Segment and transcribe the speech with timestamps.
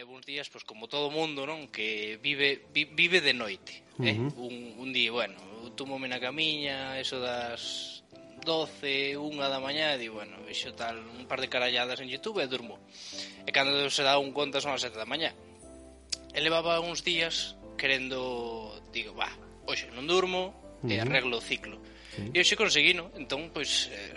[0.00, 4.16] levo uns días, pois como todo mundo, non, que vive vi, vive de noite, eh?
[4.16, 4.48] Uh -huh.
[4.48, 8.00] un, un día, bueno, eu tomome na camiña, eso das
[8.40, 12.40] 12, unha da mañá, e digo, bueno, vexo tal, un par de caralladas en Youtube
[12.40, 12.80] e durmo.
[13.44, 15.36] E cando se dá un conta son as 7 da mañá.
[16.32, 19.28] E levaba uns días querendo, digo, va,
[19.68, 20.92] hoxe non durmo, uh -huh.
[20.92, 21.76] e arreglo o ciclo.
[22.16, 22.24] Sí.
[22.32, 24.16] E hoxe conseguino, entón, pois, eh,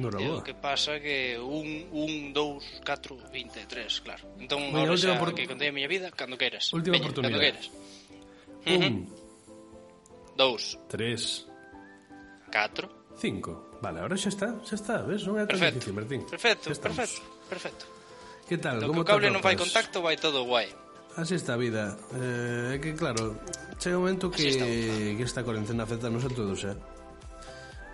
[0.00, 4.24] No e o que pasa que un, un, dous, catro, vinte, tres, claro.
[4.40, 5.36] Entón, Venga, ahora xa por...
[5.36, 6.72] que contei a miña vida, cando queiras.
[6.72, 7.36] Última Veña, oportunidade.
[7.36, 7.66] Cando queiras.
[8.64, 8.80] Un.
[8.80, 8.96] Uh -huh.
[10.40, 10.80] Dous.
[10.88, 11.44] Tres.
[12.48, 12.88] Catro.
[13.20, 13.76] Cinco.
[13.84, 15.28] Vale, ahora xa está, xa está, ves?
[15.28, 15.76] Non é tan perfecto.
[15.84, 16.20] difícil, Martín.
[16.24, 17.20] Perfecto, perfecto,
[17.52, 17.84] perfecto.
[18.48, 18.80] Que tal?
[18.80, 20.72] Do Como o cable non fai contacto, vai todo guai.
[21.20, 21.92] Así está a vida.
[22.16, 23.36] Eh, é eh, que claro,
[23.76, 26.76] chega un momento que, está, que esta cuarentena afecta a nos a todos, eh?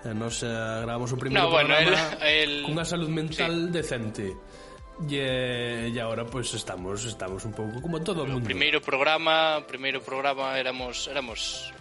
[0.04, 2.66] E nos eh, gravamos o primeiro no, bueno, programa el, el...
[2.66, 3.72] cunha salud mental sí.
[3.72, 4.26] decente.
[4.96, 8.44] E, e agora pois pues, estamos estamos un pouco como todo o mundo.
[8.44, 11.72] O primeiro programa, primeiro programa éramos éramos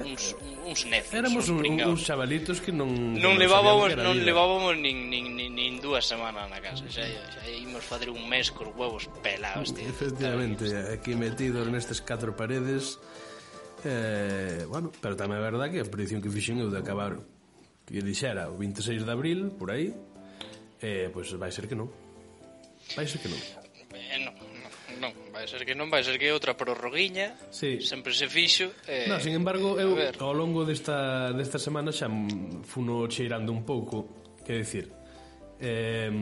[0.00, 0.34] uns,
[0.66, 1.14] uns necios.
[1.14, 5.54] Éramos uns, un, uns chavalitos que non non, non levábamos non levábamos nin, nin, nin,
[5.54, 9.86] nin dúas semanas na casa, xa, xa ímos facer un mes cos huevos pelados, tío.
[9.86, 12.98] Efectivamente, aquí metidos nestes catro paredes
[13.84, 17.22] Eh, bueno, pero tamén é verdad que a predición que fixen eu de acabar
[17.88, 19.96] que dixera o 26 de abril, por aí,
[20.84, 21.88] eh, pois vai ser que non.
[22.92, 23.40] Vai ser que non.
[23.96, 24.36] Eh, non,
[25.00, 27.80] non, vai ser que non, vai ser que outra prorroguiña, sí.
[27.80, 28.76] sempre se fixo.
[28.84, 32.12] Eh, non, sin embargo, eu ao longo desta, desta semana xa
[32.68, 34.92] funo cheirando un pouco, que decir,
[35.56, 36.12] eh,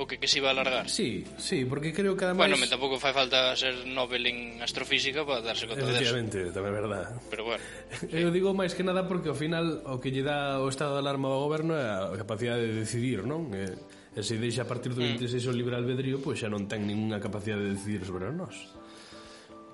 [0.00, 0.88] O que que se iba a alargar.
[0.88, 2.48] Sí, sí, porque creo que además...
[2.48, 6.00] Bueno, me tampouco fai falta ser Nobel en astrofísica para darse conta deso.
[6.00, 7.06] Efectivamente, tamén é verdad.
[7.28, 7.64] Pero bueno.
[7.92, 8.08] Sí.
[8.16, 11.04] Eu digo máis que nada porque ao final o que lle dá o estado de
[11.04, 13.52] alarma ao goberno é a capacidade de decidir, non?
[13.52, 13.68] E,
[14.16, 15.48] e se deixa a partir do 26 mm.
[15.48, 18.56] o libre albedrío, pois xa non ten ninguna capacidade de decidir sobre nós.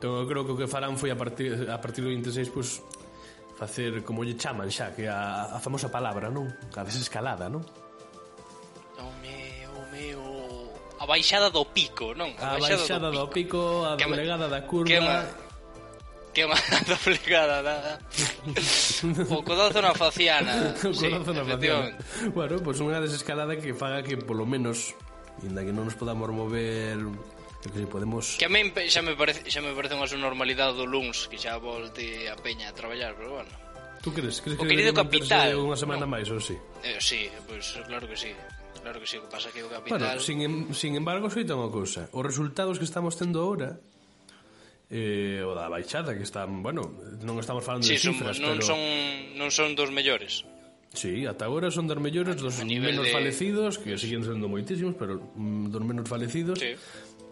[0.03, 2.83] Entón, eu creo que o que farán foi a partir, a partir do 26, pois,
[3.55, 6.47] facer como lle chaman xa, que a, a famosa palabra, non?
[6.75, 7.63] A desescalada, non?
[11.09, 12.37] baixada do pico, non?
[12.37, 14.93] A, a baixada, baixada do, do pico, a doblegada da curva...
[14.93, 15.25] Que má,
[16.37, 17.77] que má doblegada da...
[19.33, 20.77] o codazo na faciana.
[20.85, 21.97] o codazo sí, na faciana.
[22.37, 24.93] Bueno, pois pues unha desescalada que faga que polo menos,
[25.41, 27.01] inda que non nos podamos mover
[27.59, 31.27] que podemos Que a min xa me parece xa me parece unha normalidade do luns,
[31.27, 33.51] que xa volte a peña a traballar, pero bueno.
[33.99, 34.39] Tú crees?
[34.45, 35.59] crees o que querido capital.
[35.59, 36.13] Unha semana no.
[36.13, 36.55] máis, ou si?
[36.55, 36.87] Sí?
[36.87, 38.31] Eh, sí, pois pues, claro que sí
[38.89, 40.01] claro que sí, o que pasa que o capital...
[40.01, 42.09] Bueno, sin, sin embargo, soita unha cousa.
[42.17, 43.77] Os resultados que estamos tendo ahora
[44.89, 46.89] eh, o da baixada que están, bueno,
[47.21, 48.65] non estamos falando sí, de cifras, son, non pero...
[48.65, 48.81] son
[49.37, 50.49] non son dos mellores.
[50.97, 53.13] Sí, ata agora son dos mellores, dos menos de...
[53.13, 56.57] falecidos, que siguen sendo moitísimos, pero mm, dos menos falecidos.
[56.57, 56.73] Sí.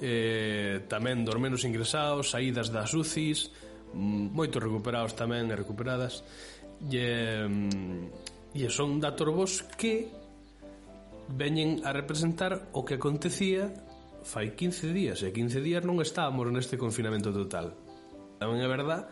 [0.05, 3.49] Eh, tamén dos menos ingresados, saídas das UCIs,
[3.97, 6.21] mm, moitos recuperados tamén e recuperadas.
[6.93, 10.26] E, mm, e son datos vos que
[11.33, 13.73] veñen a representar o que acontecía
[14.27, 17.79] fai 15 días, e 15 días non estábamos neste confinamento total.
[18.43, 19.07] Tamén é verdad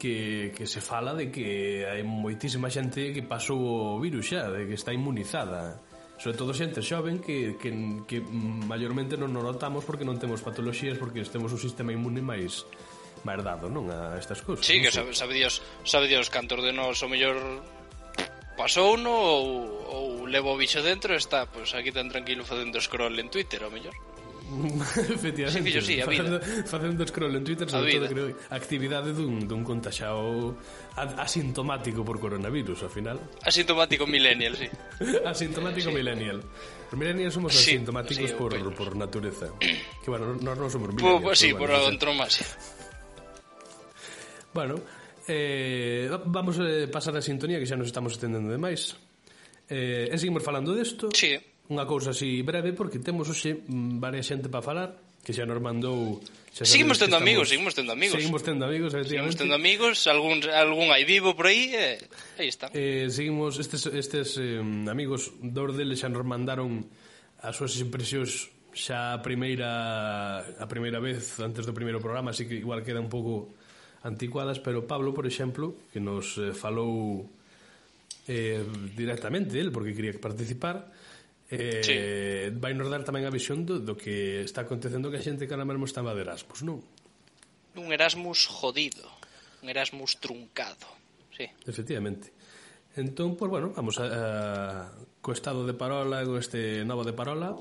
[0.00, 4.64] que, que se fala de que hai moitísima xente que pasou o virus xa, de
[4.64, 5.80] que está inmunizada.
[6.16, 7.68] Sobre todo xente xoven que, que,
[8.08, 12.64] que maiormente non nos notamos porque non temos patoloxías, porque temos un sistema inmune máis
[13.24, 14.64] máis dado, non, a estas cousas.
[14.64, 17.36] Sí, que sabe, sabe Dios, sabe Dios cantor de nós o mellor
[18.56, 19.46] pasouno ou,
[19.92, 23.28] ou levo o bicho dentro e está, pois pues, aquí tan tranquilo facendo scroll en
[23.28, 23.94] Twitter, o mellor.
[24.96, 25.50] Efectivamente.
[25.50, 26.22] Sí, fillo, sí, a vida.
[26.22, 30.54] Facendo, facendo scroll en Twitter, sobre todo, creo, actividade dun, dun contaxao
[30.96, 33.18] asintomático por coronavirus, ao final.
[33.42, 34.70] Asintomático millennial, sí.
[35.26, 35.96] asintomático sí.
[35.96, 36.38] millennial.
[36.86, 38.74] Os millennials somos sí, asintomáticos sí, por, penos.
[38.74, 39.50] por natureza.
[39.58, 41.22] que, bueno, nós non somos millennials.
[41.22, 42.46] Pues, pues, sí, bueno, por antromasia.
[44.54, 44.80] Bueno,
[45.28, 48.94] Eh, vamos eh, pasar a sintonía que xa nos estamos estendendo demais.
[49.66, 51.10] Eh, e seguimos falando desto.
[51.10, 51.34] Sí.
[51.66, 54.88] Unha cousa así breve porque temos hoxe mm, varias xente para falar
[55.26, 56.22] que xa nos mandou
[56.54, 58.14] xa Seguimos tendo estamos, amigos, seguimos tendo amigos.
[58.14, 61.98] Seguimos tendo amigos, Seguimos tendo amigos, algún algún aí vivo por aí, eh,
[62.38, 62.70] aí está.
[62.70, 66.86] Eh, seguimos estes estes eh, amigos dous deles xa nos mandaron
[67.42, 72.62] as súas impresións xa a primeira a primeira vez antes do primeiro programa, así que
[72.62, 73.50] igual queda un pouco
[74.06, 77.26] anticuadas, pero Pablo, por exemplo, que nos eh, falou
[78.30, 78.62] eh,
[78.94, 80.94] directamente el, porque quería participar,
[81.50, 81.94] eh, sí.
[82.58, 85.54] vai nos dar tamén a visión do, do que está acontecendo que a xente que
[85.54, 86.78] ahora mesmo estaba de Erasmus, non?
[87.74, 89.06] Un Erasmus jodido,
[89.62, 90.86] un Erasmus truncado,
[91.34, 91.46] sí.
[91.66, 92.30] Efectivamente.
[92.96, 97.12] Entón, pois, pues, bueno, vamos a, a, co estado de parola, co este novo de
[97.12, 97.54] parola,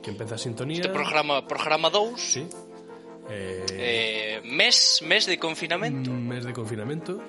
[0.00, 0.84] que empeza a sintonía.
[0.84, 2.16] Este programa, programa 2.
[2.16, 2.46] Sí,
[3.30, 6.10] Eh, eh, mes, mes de confinamento.
[6.10, 7.22] Mm, mes de confinamento.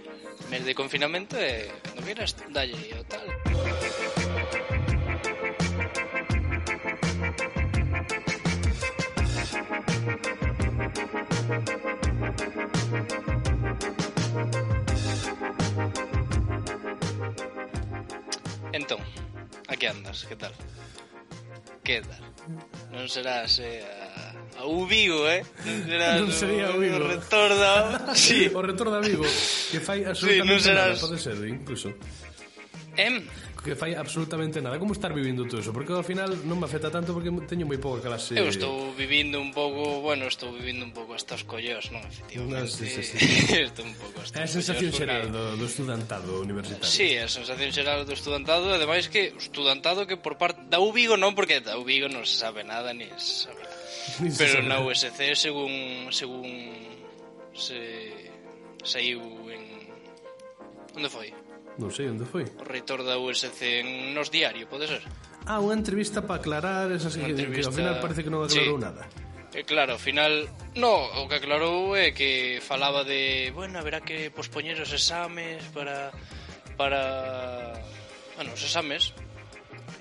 [0.49, 3.27] Mes de confinamento e eh, non quieras dalle o tal.
[18.71, 19.03] Entón,
[19.67, 20.55] aquí andas, que tal?
[21.83, 22.23] Que tal?
[22.95, 23.83] Non serás eh,
[24.65, 25.43] o Vigo, eh?
[25.63, 26.99] Será non sería o Vigo.
[26.99, 27.71] O retorda...
[28.17, 28.49] Sí.
[28.51, 29.25] O retorda Vigo,
[29.71, 30.87] que fai absolutamente sí, non serás...
[30.95, 31.93] nada, pode ser, incluso.
[32.99, 33.23] Em,
[33.61, 34.79] que fai absolutamente nada.
[34.79, 35.71] Como estás vivindo tú eso?
[35.71, 38.35] Porque ao final non me afecta tanto porque teño moi pouca clase.
[38.35, 42.63] Eu estou vivindo un pouco, bueno, estou vivindo un pouco estas collos, non, efectivamente.
[42.63, 43.17] No, sí, sí, sí.
[43.69, 45.03] estou un pouco estos É a sensación porque...
[45.03, 46.87] xeral do, do estudantado universitario.
[46.87, 51.35] Sí, a sensación xeral do estudantado, ademais que estudantado que por parte da Ubigo non,
[51.35, 53.61] porque da Ubigo non se sabe nada ni se sabe.
[53.63, 53.77] Nada.
[54.39, 56.47] Pero na USC según según
[57.53, 58.13] se
[58.83, 59.21] saiu
[59.51, 59.63] en
[60.95, 61.29] onde foi?
[61.79, 62.43] Non sei onde foi.
[62.59, 65.01] O reitor da USC en Nos Diario, pode ser?
[65.47, 67.55] Ah, unha entrevista para aclarar esas que, entrevista...
[67.55, 68.83] que ao final parece que non aclarou sí.
[68.83, 69.07] nada.
[69.55, 70.45] E claro, ao final,
[70.77, 76.11] no, o que aclarou é que falaba de, bueno, haberá que pospoñer os exames para
[76.75, 77.73] para
[78.35, 79.11] bueno, os exames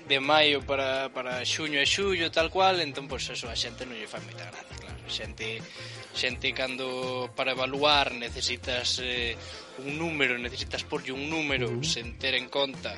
[0.07, 3.83] de maio para, para xuño e xullo tal cual, entón pois pues, eso a xente
[3.83, 4.99] non lle fai moita gracia, claro.
[5.03, 5.59] A xente
[6.13, 9.37] xente cando para evaluar necesitas eh,
[9.85, 11.85] un número, necesitas porlle un número uh -huh.
[11.85, 12.97] sen ter en conta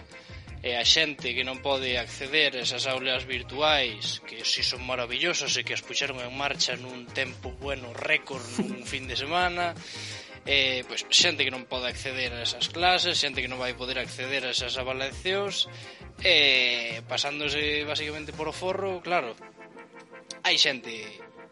[0.61, 5.57] e a xente que non pode acceder a esas aulas virtuais que si son maravillosas
[5.57, 9.73] e que as puxeron en marcha nun tempo bueno récord nun fin de semana
[10.45, 13.97] eh, pois, xente que non pode acceder a esas clases, xente que non vai poder
[13.97, 15.65] acceder a esas avaliacións
[16.21, 19.33] eh, pasándose basicamente por o forro, claro
[20.45, 20.93] hai xente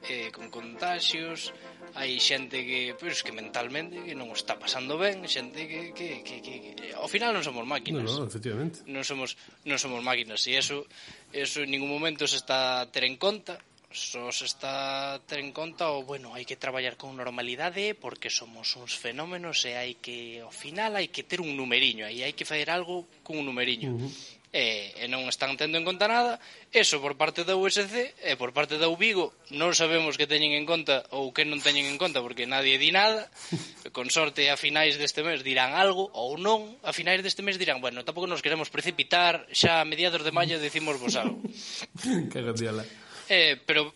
[0.08, 1.52] eh, con contagios,
[1.98, 6.38] hai xente que, pois, que mentalmente que non está pasando ben, xente que, que, que,
[6.40, 8.08] que, que ao final non somos máquinas.
[8.08, 8.86] No, no, efectivamente.
[8.88, 9.36] Non somos,
[9.68, 10.86] non somos máquinas e eso,
[11.34, 13.60] eso en ningún momento se está a ter en conta,
[13.90, 18.30] só se está a ter en conta o, bueno, hai que traballar con normalidade porque
[18.30, 22.38] somos uns fenómenos e hai que, ao final, hai que ter un numeriño, aí hai
[22.38, 23.98] que fazer algo con un numeriño.
[23.98, 26.42] Uh -huh e, e non están tendo en conta nada.
[26.74, 30.66] Eso por parte da USC e por parte da Ubigo non sabemos que teñen en
[30.66, 33.30] conta ou que non teñen en conta porque nadie di nada.
[33.96, 37.82] Con sorte a finais deste mes dirán algo ou non a finais deste mes dirán
[37.82, 41.42] bueno, tampouco nos queremos precipitar xa a mediados de maio decimos vos algo
[42.32, 42.86] que gandiola
[43.30, 43.94] eh, pero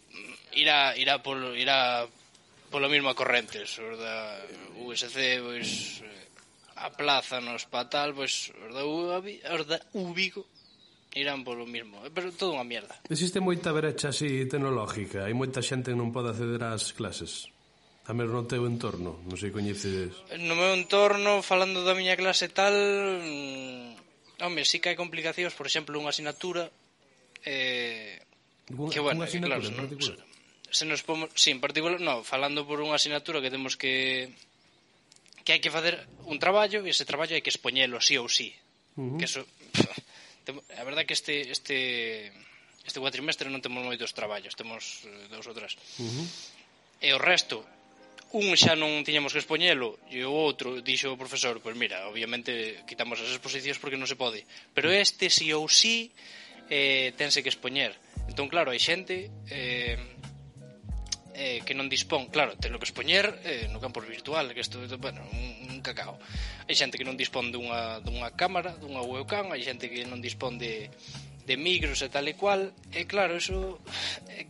[0.53, 2.05] irá, irá, polo, irá
[2.69, 4.41] polo mismo a correntes os da
[4.81, 6.22] USC pois, eh,
[6.83, 10.43] aplázanos para tal, pois os da, Ubi, os da Ubigo
[11.15, 12.03] irán polo mismo.
[12.03, 12.99] Eh, pero todo unha mierda.
[13.07, 15.23] Existe moita brecha así tecnológica.
[15.23, 17.47] Hai moita xente que non pode acceder ás clases.
[18.03, 20.11] A menos no teu entorno, non sei coñeces...
[20.35, 25.71] No meu entorno, falando da miña clase tal, mm, home, sí que hai complicacións, por
[25.71, 26.67] exemplo, unha asignatura
[27.47, 28.19] eh,
[28.75, 30.19] Unha, que bueno, unha eh, asignatura claro, en particular.
[30.67, 34.35] Se, se nos pomos, sí, en particular, no, falando por unha asignatura que temos que
[35.43, 38.55] que hai que facer un traballo e ese traballo hai que expoñelo sí ou sí.
[38.95, 39.17] Uh -huh.
[39.19, 39.43] Que eso
[40.79, 42.31] a verdade que este este
[42.83, 45.75] este cuatrimestre non temos moitos traballos, temos eh, dous ou tres.
[45.99, 46.27] Uh -huh.
[47.03, 47.63] E o resto
[48.33, 52.81] un xa non tiñamos que expoñelo e o outro dixo o profesor, pois mira, obviamente
[52.89, 54.41] quitamos as exposicións porque non se pode,
[54.73, 56.15] pero este si sí ou si sí,
[56.73, 57.93] eh, tense que expoñer.
[58.25, 60.01] Entón, claro, hai xente eh,
[61.33, 65.25] eh, que non dispón, claro, telo que expoñer eh, no campo virtual, que isto, bueno,
[65.33, 66.17] un, un cacao.
[66.69, 70.61] Hai xente que non dispón dunha, dunha cámara, dunha webcam, hai xente que non dispón
[70.61, 70.93] de,
[71.45, 73.81] de micros e tal e cual, e claro, eso...
[74.29, 74.47] Eh,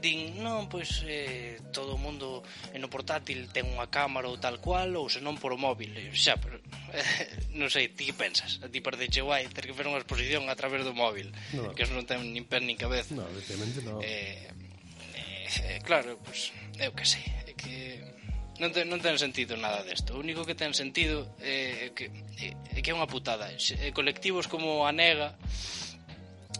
[0.00, 2.40] din, non, pois eh, todo o mundo
[2.72, 5.92] en o portátil ten unha cámara ou tal cual, ou senón por o móvil.
[5.92, 6.56] E, xa, pero,
[6.96, 8.58] eh, non sei, ti que pensas?
[8.64, 11.76] A ti parece guai ter que fer unha exposición a través do móvil, no.
[11.76, 13.12] que eso non ten nin pés nin cabeza.
[13.12, 14.00] No, obviamente non.
[14.00, 14.48] Eh,
[15.58, 17.74] eh, claro, pues, eu que sei, é que
[18.60, 20.14] non ten, non ten sentido nada desto.
[20.14, 22.12] O único que ten sentido eh, é, que
[22.76, 23.48] é, que é unha putada.
[23.48, 25.32] É, eh, colectivos como a Nega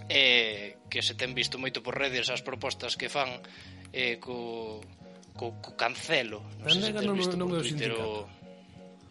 [0.09, 3.29] eh, que se ten visto moito por redes as propostas que fan
[3.93, 4.81] eh, co,
[5.37, 6.41] co, co cancelo.
[6.65, 8.01] Non sei se ten visto non é o sindicato.
[8.01, 8.41] O...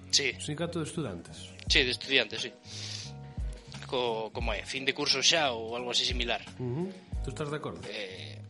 [0.09, 0.33] Sí.
[0.41, 1.38] Sindicato de estudantes.
[1.69, 2.51] Sí, de estudiantes, sí.
[3.86, 6.41] Co, como é, fin de curso xa ou algo así similar.
[6.57, 6.89] Uh -huh.
[7.21, 7.86] Tú estás de acordo?
[7.86, 8.41] Eh,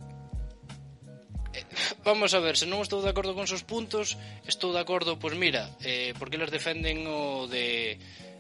[2.04, 5.34] vamos a ver, se non estou de acordo con seus puntos, estou de acordo, pois
[5.34, 7.98] mira, eh, porque eles defenden o de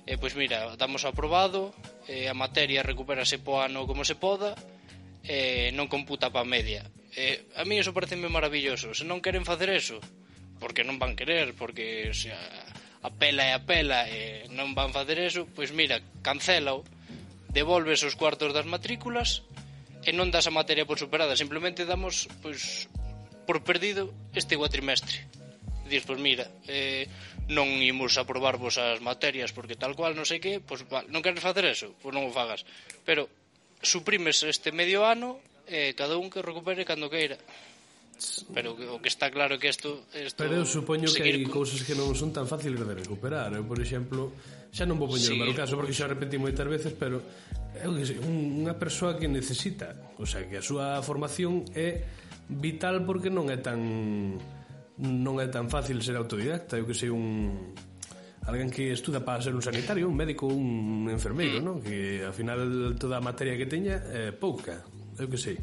[0.09, 1.73] eh, pois mira, damos aprobado,
[2.09, 4.57] eh, a materia recupérase po ano como se poda,
[5.21, 6.87] eh, non computa pa media.
[7.13, 8.97] Eh, a mí iso parece maravilloso.
[8.97, 10.01] Se non queren facer eso,
[10.57, 12.33] porque non van querer, porque se
[13.05, 16.83] apela e apela e eh, non van facer eso, pois mira, cancélao,
[17.49, 19.45] devolves os cuartos das matrículas
[20.03, 22.87] e non das a materia por superada, simplemente damos pois
[23.49, 25.25] por perdido este cuatrimestre.
[25.89, 27.09] Dís, pois mira, eh,
[27.49, 31.65] non imos aprobarvos as materias porque tal cual, non sei que, pois non queres facer
[31.65, 32.61] eso, pois non o fagas.
[33.01, 33.25] Pero
[33.81, 37.41] suprimes este medio ano e eh, cada un que recupere cando queira.
[38.53, 41.97] Pero o que está claro que isto, isto Pero eu supoño que hai cousas que
[41.97, 43.49] non son tan fáciles de recuperar.
[43.57, 44.29] Eu, por exemplo,
[44.69, 47.17] xa non vou poñer sí, o caso porque xa repetí moitas veces, pero
[47.81, 53.05] eu que sei, unha persoa que necesita, o sea, que a súa formación é vital
[53.05, 53.79] porque non é tan
[54.99, 57.71] non é tan fácil ser autodidacta, eu que sei un
[58.43, 61.63] alguén que estuda para ser un sanitario, un médico, un enfermeiro, mm.
[61.63, 61.77] non?
[61.79, 64.83] Que ao final toda a materia que teña é pouca,
[65.21, 65.61] eu que sei.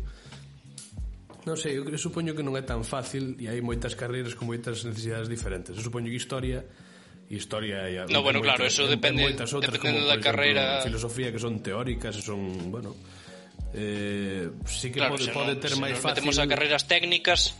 [1.47, 4.87] Non sei, eu supoño que non é tan fácil e hai moitas carreiras con moitas
[4.87, 5.75] necesidades diferentes.
[5.75, 6.63] Eu supoño que historia
[7.27, 9.51] historia e No, bueno, moitas, claro, eso depende outras,
[9.83, 12.95] como, da exemplo, carreira, filosofía que son teóricas, son, bueno,
[13.77, 16.25] eh, sí que claro, pode, pode ter máis fácil...
[16.25, 17.53] metemos a carreiras técnicas,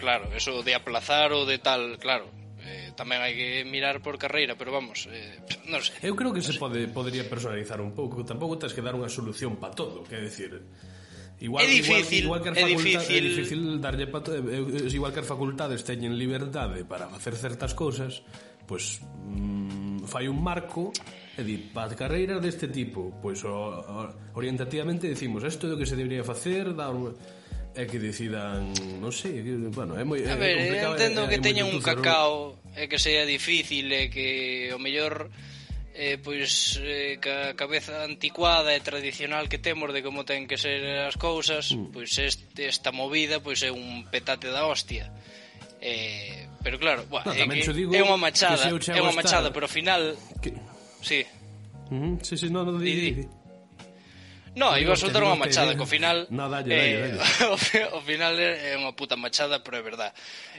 [0.00, 2.32] claro, eso de aplazar ou de tal, claro,
[2.64, 5.38] eh, tamén hai que mirar por carreira, pero vamos, eh,
[5.68, 6.00] non sei.
[6.00, 9.60] Eu creo que se pode podería personalizar un pouco, tampouco tens que dar unha solución
[9.60, 10.56] para todo, quer decir,
[11.36, 14.24] Igual, é difícil, igual, eh, eh, igual que as é difícil, é difícil darlle pa,
[14.24, 18.24] é, igual que as facultades teñen liberdade para facer certas cousas,
[18.64, 20.96] pois pues, mm, fai un marco
[21.36, 25.84] É dicir, para carreiras deste tipo, pois o, o, orientativamente decimos, isto é o que
[25.84, 26.96] se debería facer, dar
[27.76, 28.72] é que decidan,
[29.04, 31.84] non sei, que, bueno, é moi A ver, é complicado, entendo é, que teñan un
[31.84, 35.28] cacao, é que sea difícil, é que o mellor
[35.92, 40.84] eh, pois eh, ca cabeza anticuada e tradicional que temos de como ten que ser
[41.04, 41.92] as cousas, mm.
[41.92, 45.12] pois este, esta movida pois é un petate da hostia.
[45.80, 49.56] Eh, pero claro, buah, no, é, que digo é unha machada, é unha machada, estar...
[49.56, 50.52] pero ao final que
[51.06, 51.20] sí.
[51.90, 52.14] Uh -huh.
[52.26, 53.24] Sí, sí, no, no, di, di, di.
[54.56, 56.26] No, iba a soltar unha machada, que ao final...
[56.32, 57.82] No, dalle, eh, dalle, dalle.
[57.94, 60.10] ao final é unha puta machada, pero é verdad.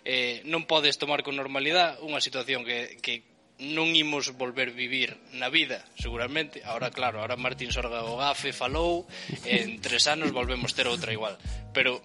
[0.06, 3.26] Eh, non podes tomar con normalidade unha situación que, que
[3.58, 6.62] non imos volver vivir na vida, seguramente.
[6.62, 9.10] Ahora, claro, ahora Martín Sorga o Gafe falou,
[9.50, 11.42] en tres anos volvemos ter outra igual.
[11.74, 11.98] Pero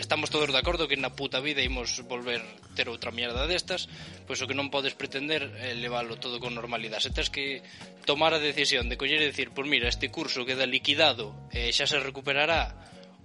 [0.00, 2.40] estamos todos de acordo que na puta vida imos volver
[2.72, 3.84] ter outra mierda destas,
[4.24, 7.04] pois o que non podes pretender é leválo todo con normalidade.
[7.04, 7.60] Se tens que
[8.08, 11.84] tomar a decisión de coller e decir, pois mira, este curso queda liquidado e xa
[11.84, 12.72] se recuperará,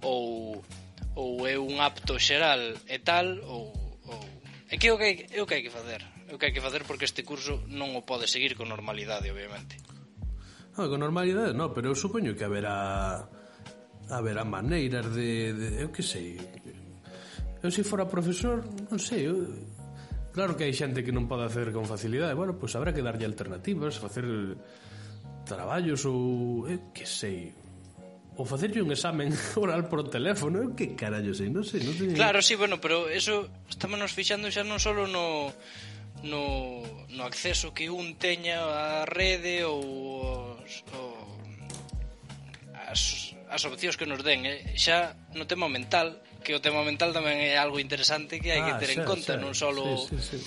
[0.04, 0.60] ou,
[1.16, 3.72] ou é un apto xeral e tal, ou,
[4.04, 4.20] ou...
[4.68, 6.54] É que é o que hai, é o que, hai que facer o que hai
[6.54, 9.76] que facer porque este curso non o pode seguir con normalidade, obviamente.
[10.78, 13.26] Ah, con normalidade non, pero eu supoño que haberá
[14.10, 16.38] haberá maneiras de, de eu que sei.
[17.60, 19.36] Eu se fora profesor, non sei, eu,
[20.30, 23.02] Claro que hai xente que non pode hacer con facilidade Bueno, pois pues habrá que
[23.02, 24.22] darlle alternativas Facer
[25.42, 26.70] traballos ou...
[26.70, 27.50] Eh, que sei
[28.40, 29.28] ou facerlle un examen
[29.60, 32.16] oral por teléfono, eu que carallo sei, non sei, non sei.
[32.16, 35.52] Claro, sí, bueno, pero eso estamos nos fixando xa non solo no
[36.22, 39.80] no, no acceso que un teña á rede ou
[40.60, 41.02] os, o,
[42.76, 44.76] as, as opcións que nos den eh?
[44.76, 48.66] xa no tema mental que o tema mental tamén é algo interesante que hai ah,
[48.68, 50.38] que ter xa, en conta xa, non só sí, sí, sí.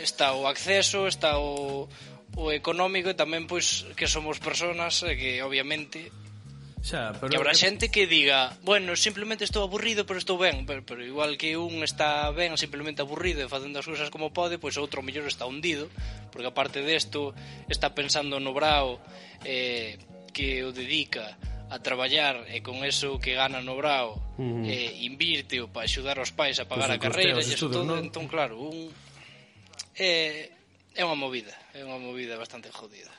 [0.00, 1.88] está o acceso está o,
[2.36, 6.12] o económico e tamén pois que somos personas e que obviamente
[6.82, 7.28] Xa, pero...
[7.30, 11.34] Que habrá xente que diga Bueno, simplemente estou aburrido, pero estou ben pero, pero igual
[11.34, 15.26] que un está ben Simplemente aburrido e facendo as cousas como pode Pois outro mellor
[15.26, 15.90] está hundido
[16.30, 17.34] Porque aparte desto,
[17.66, 19.02] está pensando no brao
[19.42, 19.98] eh,
[20.30, 21.34] Que o dedica
[21.68, 24.64] a traballar e con eso que gana no brao uh -huh.
[24.64, 28.00] eh, invirte para axudar aos pais a pagar pues a carreira e todo, ¿no?
[28.00, 28.88] entón claro un,
[30.00, 30.48] eh,
[30.96, 33.12] é unha movida é unha movida bastante jodida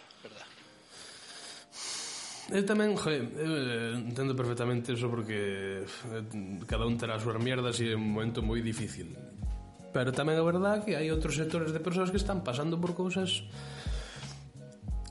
[2.50, 6.24] Eu tamén, joe, eu entendo perfectamente eso porque eh,
[6.66, 9.14] cada un terá as súas mierdas e é un momento moi difícil.
[9.94, 13.46] Pero tamén é verdad que hai outros sectores de persoas que están pasando por cousas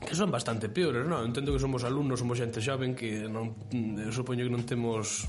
[0.03, 1.23] que son bastante peores, non?
[1.23, 5.23] Entendo que somos alumnos, somos xente xoven que non, eu supoño que non temos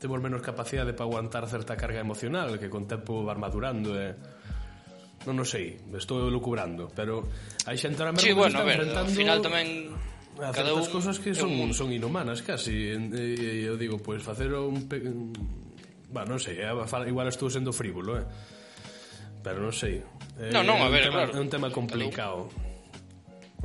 [0.00, 4.16] temos menos capacidade para aguantar certa carga emocional que con tempo va madurando e
[5.28, 7.28] non o sei, estou lucubrando, pero
[7.68, 9.04] hai xente ahora mesmo sí, bueno, que está ver, enfrentando...
[9.04, 9.68] Ao final tamén
[10.40, 11.76] A Cada certas un, cousas que son, un...
[11.76, 15.04] son inhumanas casi e, eu digo, pois pues, facer un, pe...
[16.08, 16.72] Bah, non sei, eh,
[17.06, 18.26] igual estou sendo frívolo, eh?
[19.44, 20.00] Pero non sei.
[20.40, 21.36] Eh, non, non, a ver, tema, claro.
[21.36, 22.48] É un tema complicado.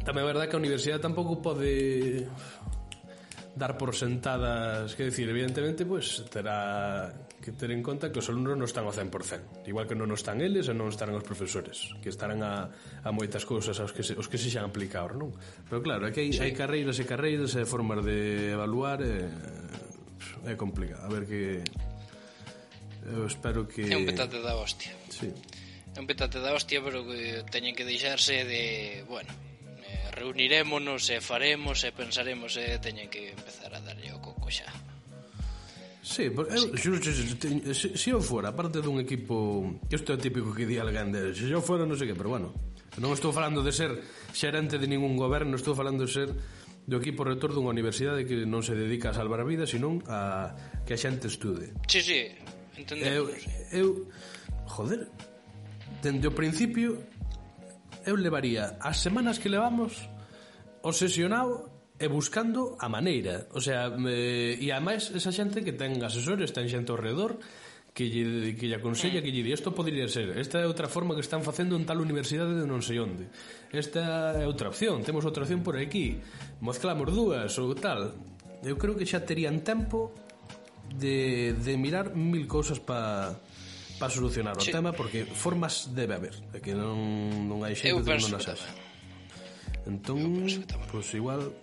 [0.03, 2.27] Tamén é verdade que a universidade tampouco pode
[3.55, 7.07] dar por sentadas, que decir, evidentemente, pois pues, terá
[7.45, 10.41] que ter en conta que os alumnos non están ao 100%, igual que non están
[10.41, 12.73] eles e non estarán os profesores, que estarán a,
[13.05, 15.29] a moitas cousas aos que se, os que se xan aplicados, non?
[15.69, 16.41] Pero claro, aquí hai, sí.
[16.41, 19.29] hai carreiras e carreiras e formas de evaluar e,
[20.49, 21.05] é complicado.
[21.05, 21.61] A ver que
[23.05, 24.97] eu espero que É un petate da hostia.
[25.13, 25.29] Sí.
[25.93, 29.29] É un petate da hostia, pero que teñen que deixarse de, bueno,
[29.85, 34.14] eh, reunirémonos e faremos e pensaremos e teñen que empezar a darlle
[36.15, 37.11] Sí, eu, xuro, se,
[37.75, 41.51] se, se eu fora parte dun equipo Isto é típico que di alguén de, Se
[41.51, 42.55] eu fora non sei que, pero bueno
[43.03, 43.99] Non estou falando de ser
[44.31, 46.31] xerente de ningún goberno Estou falando de ser
[46.87, 50.55] do equipo rector dunha universidade que non se dedica a salvar vidas Senón a
[50.87, 51.75] que a xente estude.
[51.91, 52.31] Sí, sí,
[52.79, 53.35] entendemos
[53.75, 53.87] Eu, eu
[54.71, 55.11] joder
[55.99, 56.95] Dende o principio
[58.07, 59.99] Eu levaría as semanas que levamos
[60.79, 66.67] obsesionado e buscando a maneira, o sea, e ademais esa xente que ten asesores, ten
[66.67, 67.39] xente ao redor
[67.95, 71.15] que lle, que lle aconsella, que lle di isto podría ser, esta é outra forma
[71.15, 73.31] que están facendo en tal universidade de non sei onde.
[73.71, 76.19] Esta é outra opción, temos outra opción por aquí.
[76.59, 78.11] Mezclamos dúas ou tal.
[78.59, 80.11] Eu creo que xa terían tempo
[80.91, 83.39] de, de mirar mil cousas para
[83.95, 84.71] para solucionar o sí.
[84.71, 88.43] tema porque formas debe haber, é que non, non hai xente eu que non as
[88.43, 88.67] haxe
[89.87, 90.59] entón, pois
[90.91, 91.55] pues, igual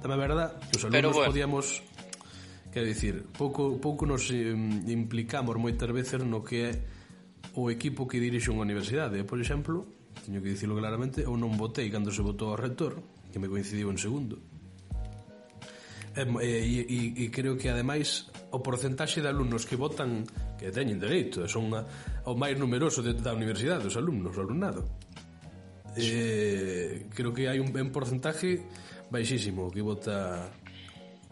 [0.00, 1.28] Tamén é verdad que os alumnos bueno.
[1.28, 1.84] podíamos
[2.70, 6.72] Quero dicir, pouco, pouco nos implicamos moitas veces no que é
[7.58, 9.26] o equipo que dirixe unha universidade.
[9.26, 9.82] Por exemplo,
[10.22, 13.02] teño que dicirlo claramente, eu non votei cando se votou ao rector,
[13.34, 14.38] que me coincidiu en segundo.
[16.14, 20.22] E, e, e, e creo que ademais o porcentaxe de alumnos que votan
[20.54, 21.82] que teñen dereito, son a,
[22.22, 24.86] o máis numeroso de, da universidade, os alumnos, o alumnado.
[25.98, 28.62] Eh, creo que hai un ben porcentaje
[29.10, 30.48] baixísimo que vota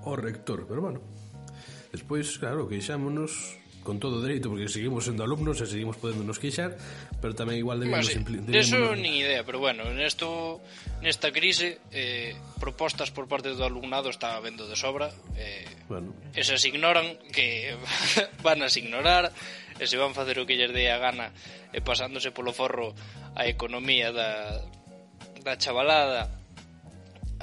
[0.04, 1.00] o rector, pero bueno.
[1.94, 3.56] Despois, claro, queixámonos
[3.88, 6.76] con todo dereito porque seguimos sendo alumnos e seguimos podéndonos queixar,
[7.25, 8.68] pero tamén igual debemos bueno, sí, debemos...
[8.68, 10.61] Eso nin idea, pero bueno, nesto
[11.00, 15.09] nesta crise eh, propostas por parte do alumnado está vendo de sobra.
[15.40, 16.12] Eh, bueno.
[16.37, 17.81] Esas ignoran que
[18.44, 19.33] van a se ignorar
[19.81, 21.33] e se van facer o que lles dé a gana
[21.72, 22.92] e pasándose polo forro
[23.33, 24.68] a economía da,
[25.40, 26.38] da chavalada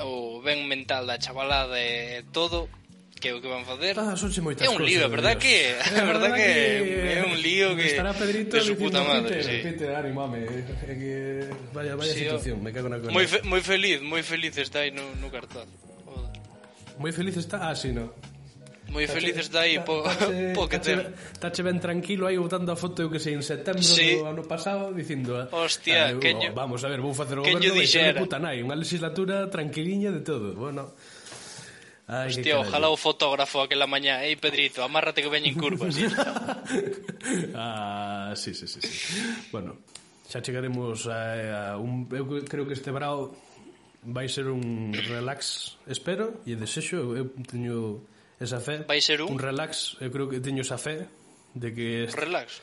[0.03, 2.67] o ben mental da chavalada e todo
[3.15, 3.95] que o que van facer.
[3.97, 8.57] Ah, é un lío, verdad que é verdad que, é un lío que estará Pedrito
[8.57, 9.57] de su puta madre Peter, sí.
[9.63, 11.13] Peter, animame é eh, que
[11.73, 12.63] vaya, vaya sí, situación, oh.
[12.63, 15.65] me cago na cola moi, fe, moi feliz, moi feliz está aí no, no cartón.
[16.99, 18.11] Moi feliz está, ah, sí, no
[18.89, 20.05] moi felices dai po,
[20.53, 23.81] po que ten tache ben tranquilo aí botando a foto eu que sei en setembro
[23.81, 24.21] sí.
[24.21, 27.43] do ano pasado dicindo eh, Hostia, ah, que yo, vamos a ver, vou facer o
[27.43, 30.53] goberno e puta nai, unha legislatura tranquiliña de todo.
[30.53, 30.93] Bueno,
[32.07, 34.21] Ay, Hostia, ojalá o fotógrafo aquela mañá.
[34.21, 35.97] Ei, Pedrito, amárrate que veñen curvas
[37.57, 38.93] ah, sí, sí, sí, sí.
[39.49, 39.81] Bueno,
[40.29, 43.33] xa chegaremos a, a un, Eu creo que este brao
[44.05, 48.05] Vai ser un relax Espero e desexo Eu teño
[48.39, 48.83] esa fe.
[48.87, 49.35] Vai ser un?
[49.35, 51.07] Un relax, eu creo que teño esa fe
[51.53, 52.03] de que...
[52.05, 52.21] Este...
[52.21, 52.61] Relax.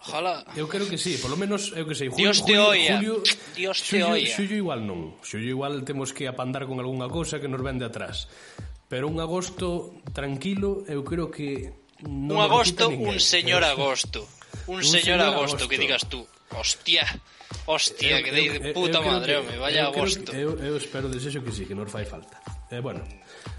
[0.00, 0.44] Ojalá.
[0.56, 2.96] Eu creo que sí, polo menos, eu que sei, julio, Dios te julio, oia.
[2.96, 3.14] Julio,
[3.52, 4.32] Dios te xullo, oia.
[4.32, 5.20] Xullo igual non.
[5.20, 8.24] Xullo igual temos que apandar con algunha cousa que nos vende atrás.
[8.88, 11.76] Pero un agosto tranquilo, eu creo que
[12.08, 14.24] non un agosto, un señor agosto.
[14.72, 16.24] Un, un señor, señor agosto, agosto que digas tú.
[16.56, 17.04] Hostia.
[17.66, 20.32] Hostia, eu, que dei de puta eu, eu madre, que, home, vaya eu agosto.
[20.32, 22.40] Que, eu, eu espero desexo que sí, que nos fai falta.
[22.72, 23.04] Eh, bueno,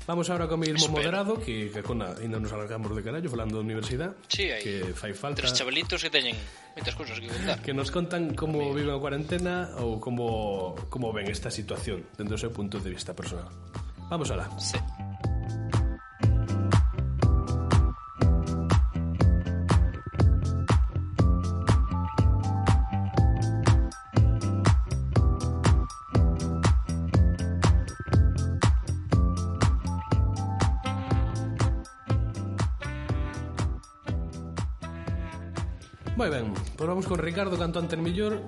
[0.07, 0.93] Vamos ahora con mismo Espero.
[0.97, 4.13] moderado que, que cona, ainda nos arrancamos de carallo falando da universidade.
[4.27, 5.39] Sí, hai que fai falta.
[5.41, 6.35] Tres chavalitos que teñen
[6.75, 7.61] moitas cousas que contar.
[7.61, 12.41] Que nos contan como viven a cuarentena ou como como ven esta situación dentro do
[12.41, 13.47] seu punto de vista personal.
[14.09, 14.49] Vamos alá.
[14.59, 14.75] Sí.
[36.21, 38.45] Moi ben, pois vamos con Ricardo canto antes mellor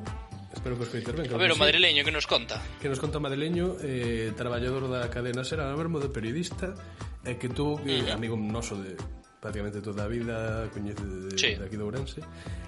[0.54, 1.26] Espero que os coiter ben.
[1.34, 2.62] A ver, o madrileño que nos conta.
[2.78, 6.78] Que nos conta madrileño, eh, traballador da cadena Será ahora mesmo de periodista,
[7.26, 8.14] e eh, que tú, que mm.
[8.14, 8.94] amigo noso de
[9.42, 11.58] prácticamente toda a vida, coñece de, sí.
[11.58, 12.22] de aquí de Ourense,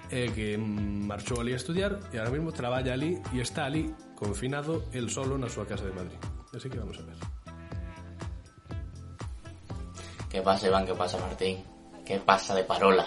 [0.10, 3.94] e eh, que marchou ali a estudiar e ahora mesmo traballa ali e está ali
[4.18, 6.18] confinado el solo na súa casa de Madrid.
[6.50, 7.22] Así que vamos a ver.
[10.34, 11.62] Que pase, Iván, que pasa, Martín.
[12.02, 13.06] Que pasa de parola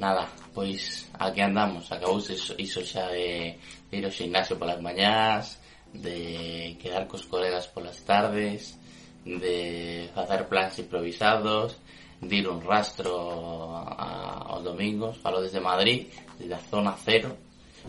[0.00, 0.24] nada,
[0.56, 3.60] pois aquí andamos, acabouse iso xa de,
[3.92, 5.60] de ir ao gimnasio polas mañás,
[5.92, 8.80] de quedar cos colegas polas tardes,
[9.24, 11.76] de facer plans improvisados,
[12.20, 16.08] de ir un rastro a, aos domingos, falo desde Madrid,
[16.40, 17.36] desde a zona cero,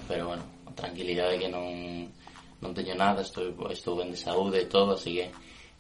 [0.08, 0.44] pero bueno,
[0.76, 2.12] tranquilidade que non,
[2.60, 5.28] non teño nada, estou, estou ben de saúde e todo, así que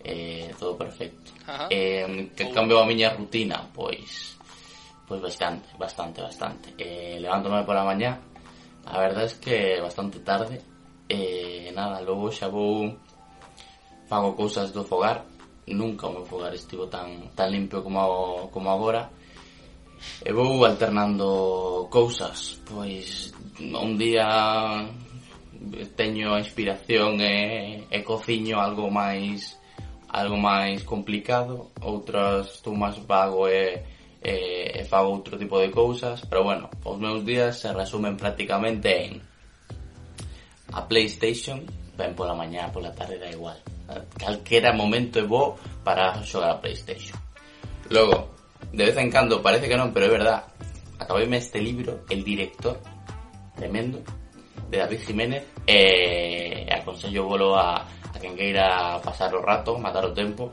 [0.01, 1.35] eh, todo perfecto.
[1.45, 1.67] Ajá.
[1.69, 4.39] Eh, que cambio a miña rutina, pois
[5.11, 6.73] Pois bastante, bastante, bastante.
[6.77, 8.17] Eh, levántome pola mañá,
[8.85, 10.61] a verdade es que bastante tarde.
[11.09, 12.95] Eh, nada, logo xa vou
[14.07, 15.27] fago cousas do fogar.
[15.67, 19.11] Nunca o meu fogar estivo tan, tan limpio como, como agora.
[20.23, 24.87] E eh, vou alternando cousas, pois un día
[25.99, 29.59] teño a inspiración eh, e, e cociño algo máis
[30.07, 33.90] algo máis complicado, outras estou máis vago e,
[34.21, 39.09] e, e fago outro tipo de cousas, pero bueno, os meus días se resumen prácticamente
[39.09, 39.21] en
[40.71, 41.65] a Playstation,
[41.97, 43.59] ben pola mañá, pola tarde da igual.
[44.15, 47.19] Calquera momento é bo para xogar a Playstation.
[47.91, 48.31] Logo,
[48.71, 50.47] de vez en cando, parece que non, pero é verdad,
[50.95, 52.79] acabeime este libro, El Director,
[53.57, 53.99] tremendo,
[54.71, 60.15] de David Jiménez, e aconsello volo a, a quen queira pasar o rato, matar o
[60.15, 60.47] tempo,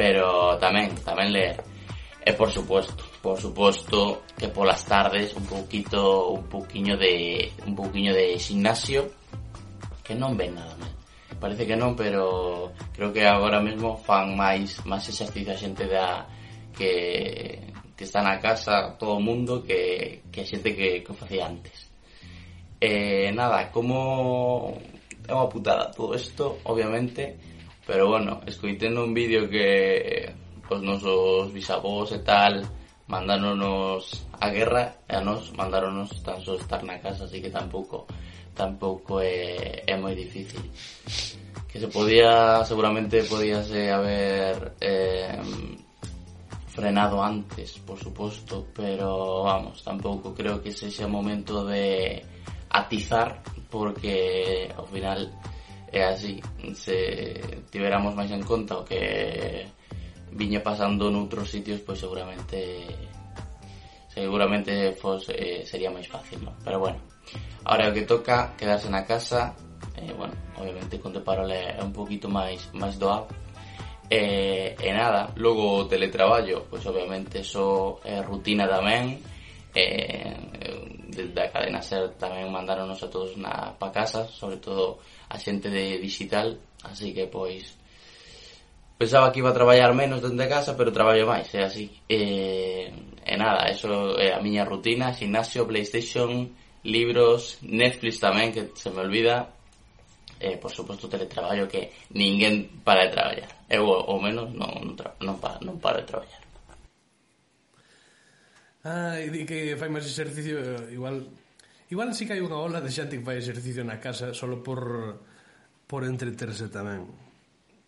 [0.00, 1.60] pero tamén, tamén ler.
[2.20, 8.12] E por suposto, por suposto que polas tardes un poquito un poquiño de un poquiño
[8.12, 9.08] de gimnasio
[10.04, 10.92] que non ven nada mal.
[11.40, 16.28] Parece que non, pero creo que agora mesmo fan máis máis exercicio a xente da
[16.76, 21.48] que que está na casa todo o mundo que, que a xente que, que facía
[21.48, 21.88] antes.
[22.80, 24.76] Eh, nada, como
[25.24, 27.36] é unha putada todo isto, obviamente,
[27.84, 30.32] pero bueno, escoitendo un vídeo que
[30.70, 32.62] cos nosos bisavós e tal
[33.10, 38.06] mandáronos a guerra e a nos mandáronos tan só estar na casa así que tampouco
[38.54, 40.62] tampouco é, eh, é moi difícil.
[41.66, 45.42] Que se podía seguramente podíase haber eh,
[46.70, 52.22] frenado antes por suposto pero vamos tampouco creo que sexa momento de
[52.70, 55.26] atizar porque ao final
[55.90, 56.38] é así.
[56.78, 57.42] Se
[57.74, 59.66] tiveramos máis en conta o que
[60.32, 62.86] viña pasando noutros sitios, pois seguramente
[64.10, 66.54] seguramente fos, eh, sería máis fácil, non?
[66.66, 66.98] Pero bueno,
[67.62, 69.54] ahora o que toca quedarse na casa,
[69.94, 73.30] eh, bueno, obviamente con Teparola é un poquito máis máis doado,
[74.10, 79.22] E, eh, e nada, logo o teletraballo, pois obviamente eso é rutina tamén,
[79.70, 80.34] eh,
[81.06, 84.98] desde a cadena SER tamén mandaronos a todos na pa casa, sobre todo
[85.30, 87.78] a xente de digital, así que pois
[89.00, 91.88] pensaba que iba a traballar menos dende casa, pero traballo máis, é así.
[92.04, 92.92] E,
[93.24, 96.52] e nada, eso é a miña rutina, gimnasio, Playstation,
[96.84, 99.56] libros, Netflix tamén, que se me olvida,
[100.36, 103.48] e, por suposto, teletraballo, que ninguén para de traballar.
[103.72, 106.42] Eu, ou menos, non, non, tra non, pa non paro de traballar.
[108.84, 110.60] Ai, di que fai máis exercicio,
[110.92, 111.24] igual...
[111.88, 115.24] Igual sí que hai unha ola de xente que fai exercicio na casa solo por,
[115.88, 117.29] por entreterse tamén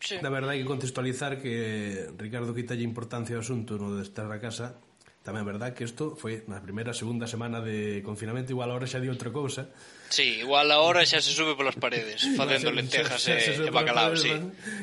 [0.02, 0.18] Sí.
[0.18, 4.42] Da verdade hai que contextualizar que Ricardo quitalle importancia ao asunto no de estar na
[4.42, 4.82] casa
[5.22, 8.98] Tamén é verdad que isto foi na primeira, segunda semana de confinamento, igual agora xa
[8.98, 9.70] di outra cousa.
[10.10, 13.70] Sí, igual agora xa se sube polas paredes, facendo lentejas xa, xa, xa e, e
[13.70, 14.34] bacalao, sí.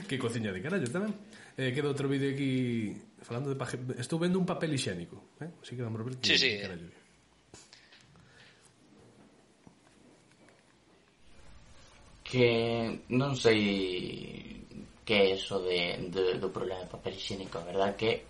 [0.07, 1.11] Que cociña de carallo tamén.
[1.59, 3.75] Eh, queda outro vídeo aquí falando de paje...
[3.99, 5.51] Estou vendo un papel higiénico, eh?
[5.59, 6.51] Así que vamos a ver que, sí, sí.
[6.55, 6.87] carallo.
[12.23, 12.47] Que
[13.11, 14.48] non sei
[15.09, 18.29] que é eso de, de, do problema de papel higiénico, a verdad que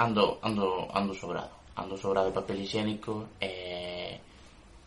[0.00, 4.16] ando, ando, ando sobrado, ando sobrado de papel higiénico, eh,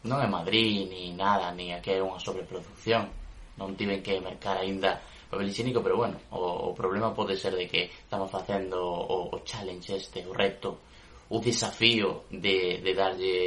[0.09, 3.13] non é Madrid, ni nada, ni aquí é unha sobreproducción,
[3.61, 7.69] non tiven que mercar aínda papel higiénico, pero bueno, o, o problema pode ser de
[7.69, 10.81] que estamos facendo o, o challenge este, o reto,
[11.29, 13.37] o desafío de, de darlle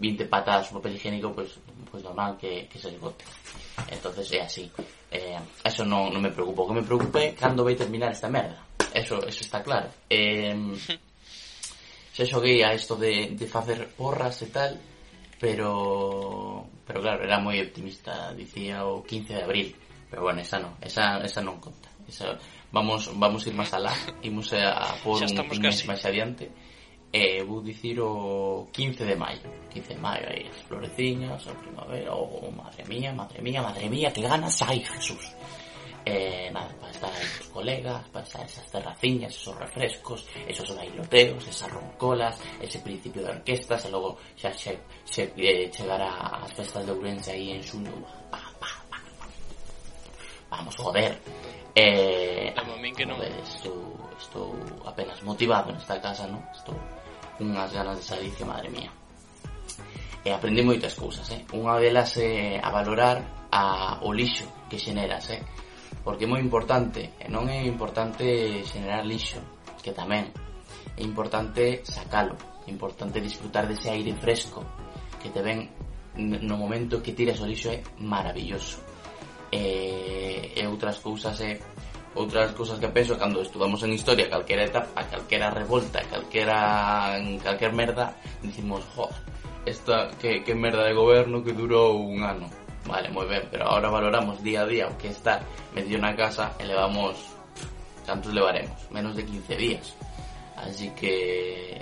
[0.00, 3.20] 20 patadas ao papel higiénico, pois, pues, pois pues normal que, que se esgote.
[3.92, 4.72] Entonces é así.
[5.10, 6.62] Eh, eso non, non me preocupa.
[6.62, 8.62] O que me preocupa é cando vai terminar esta merda.
[8.94, 9.90] Eso, eso está claro.
[10.06, 10.54] Eh,
[12.14, 14.78] xa xoguei a isto de, de facer porras e tal,
[15.42, 19.68] pero pero claro, era moi optimista, dicía o 15 de abril.
[20.10, 21.90] Pero bueno, esa non, esa, esa non conta.
[22.06, 22.38] Esa,
[22.70, 23.94] vamos vamos ir máis alá,
[24.26, 26.69] imos a, a por un, un mes máis adiante
[27.12, 32.14] E vou dicir o 15 de maio 15 de maio, aí as floreciñas A primavera,
[32.14, 35.34] oh madre mía, madre mía Madre mía, que ganas hai, Jesús
[36.04, 41.46] eh, nada, para estar aí os colegas, para estar esas terraciñas, esos refrescos, esos bailoteos,
[41.46, 44.72] esas roncolas, ese principio de orquestas, e logo xa, xa,
[45.04, 47.92] xe eh, chegar ás festas de Ourense aí en xuño.
[48.30, 48.98] Pa, pa, pa.
[50.50, 51.20] Vamos, joder.
[51.74, 53.16] Eh, a min que non...
[53.16, 53.89] Joder, su...
[54.20, 54.52] Estou
[54.84, 56.44] apenas motivado nesta casa, non?
[56.52, 56.76] Estou
[57.40, 58.92] unhas ganas de salir que madre mía.
[60.20, 61.48] E aprendi moitas cousas, eh?
[61.56, 65.40] Unha delas é a valorar a, o lixo que xeneras, eh?
[66.04, 69.40] Porque é moi importante, e non é importante xenerar lixo,
[69.80, 70.28] que tamén,
[70.96, 72.36] é importante sacalo,
[72.68, 74.60] é importante disfrutar dese aire fresco
[75.16, 75.72] que te ven
[76.20, 78.84] no momento que tiras o lixo é maravilloso.
[79.50, 81.56] E, e outras cousas é
[82.14, 88.16] outras cousas que penso cando estudamos en historia calquera etapa, calquera revolta, calquera calquer merda,
[88.42, 89.14] dicimos, joder,
[89.66, 92.50] esta que, que merda de goberno que durou un ano.
[92.88, 95.44] Vale, moi ben, pero ahora valoramos día a día o que está
[95.76, 97.14] medio na casa e levamos
[98.08, 98.90] cantos levaremos?
[98.90, 99.94] Menos de 15 días.
[100.56, 101.78] Así que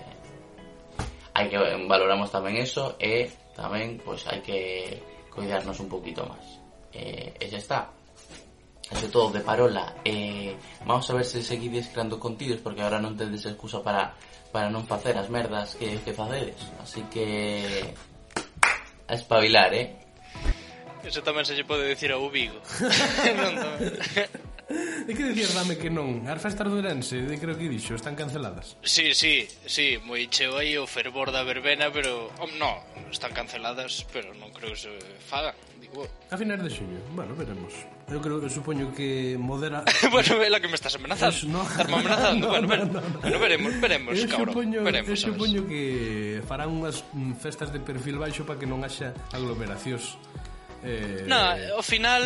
[1.32, 4.58] hai que valoramos tamén eso e tamén pois hai que
[5.30, 6.60] cuidarnos un poquito máis.
[6.92, 7.97] E, e está.
[8.88, 13.16] sobre todo de parola eh, vamos a ver se seguides creando contidos porque agora non
[13.16, 14.16] tedes excusa para
[14.48, 17.92] para non facer as merdas que, que facedes así que
[19.08, 19.96] a espabilar, eh
[21.04, 22.60] Eso tamén se lle pode decir ao Vigo
[23.40, 23.92] non tamén
[24.68, 26.28] De que dicir dame que non?
[26.28, 28.76] As festas do Ourense, de creo que dixo, están canceladas.
[28.84, 32.28] Sí, sí, sí, moi cheo aí o fervor da verbena, pero...
[32.36, 34.92] Oh, no, están canceladas, pero non creo que se
[35.24, 35.56] fagan.
[36.30, 37.72] A finais de xeño, bueno, veremos.
[38.12, 39.80] Eu creo que supoño que modera...
[40.12, 41.32] bueno, é la que me estás amenazando.
[41.32, 41.64] Es, no.
[41.64, 42.46] Estás amenazando.
[42.60, 43.20] no, bueno, no, no, no.
[43.20, 44.52] bueno, veremos, veremos, eu cabrón.
[44.52, 48.84] Supoño, veremos, eu supoño que farán unhas mm, festas de perfil baixo para que non
[48.84, 50.20] haxa aglomeracións.
[50.84, 51.26] Eh...
[51.26, 52.22] Na, ao final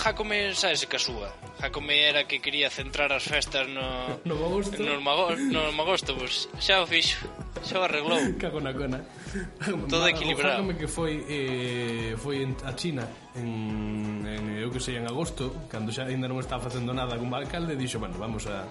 [0.00, 1.28] Jacome sabes que a súa
[1.60, 6.48] Jacome era que quería centrar as festas no, no magosto no, mago, no magosto, pois
[6.48, 7.20] pues, xa o fixo
[7.60, 9.04] xa o arreglou cago na cona
[9.88, 10.64] Todo equilibrado.
[10.64, 15.68] O que foi eh, foi en, a China en, en, eu que sei, en agosto,
[15.68, 18.64] cando xa ainda non estaba facendo nada como alcalde, dixo, bueno, vamos a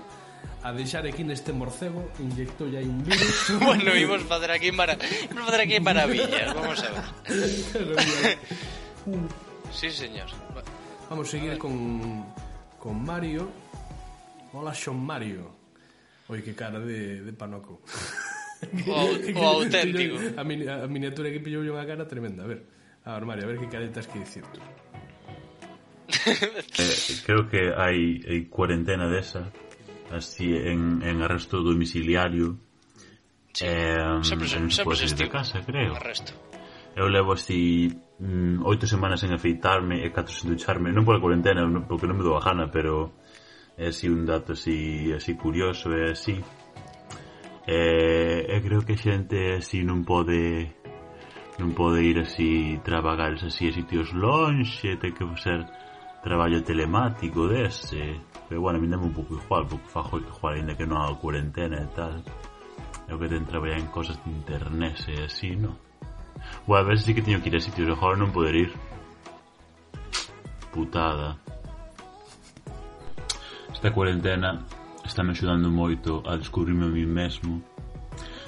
[0.65, 4.97] a deixar aquí neste morcego inyectou ya un virus bueno, imos facer aquí mara...
[5.29, 7.05] imos facer aquí maravillas vamos a ver.
[9.71, 10.27] Sí señor.
[11.09, 12.25] Vamos a seguir a con
[12.79, 13.49] con Mario.
[14.53, 15.51] Hola Sean Mario.
[16.29, 17.81] Oi que cara de, de panoco.
[18.87, 18.95] O,
[19.39, 20.15] o auténtico.
[20.37, 22.43] A, min, a miniatura que pillou unha cara tremenda.
[22.43, 22.61] A ver,
[23.05, 24.59] a armario, a ver que caretas que dicirte.
[26.25, 29.49] eh, creo que hai, hai cuarentena desa
[30.11, 32.57] así en, en arresto domiciliario
[33.53, 33.65] sí.
[33.65, 36.33] eh, sempre, en, sempre se de casa, creo arresto.
[36.95, 41.65] eu levo así mm, oito semanas en afeitarme e catro sen ducharme non pola cuarentena,
[41.83, 43.17] porque non me dou a gana pero
[43.75, 46.39] é así un dato así, así curioso e así
[47.67, 50.69] E, e creo que xente así non pode
[51.57, 55.65] non pode ir así traballar así a sitios lonxe, ten que ser
[56.21, 58.21] traballo telemático dese.
[58.49, 61.01] Pero bueno, a mí dame un pouco igual, porque fajo que igual ainda que non
[61.01, 62.21] hago cuarentena e tal.
[63.09, 65.77] Eu que ten traballar en cosas de internet e así, no?
[66.67, 68.71] Bueno, a veces sí que teño que ir a sitios, mejor non poder ir.
[70.69, 71.39] Putada.
[73.73, 74.65] Esta cuarentena
[75.05, 77.63] Estame axudando moito a descubrirme a mí mesmo.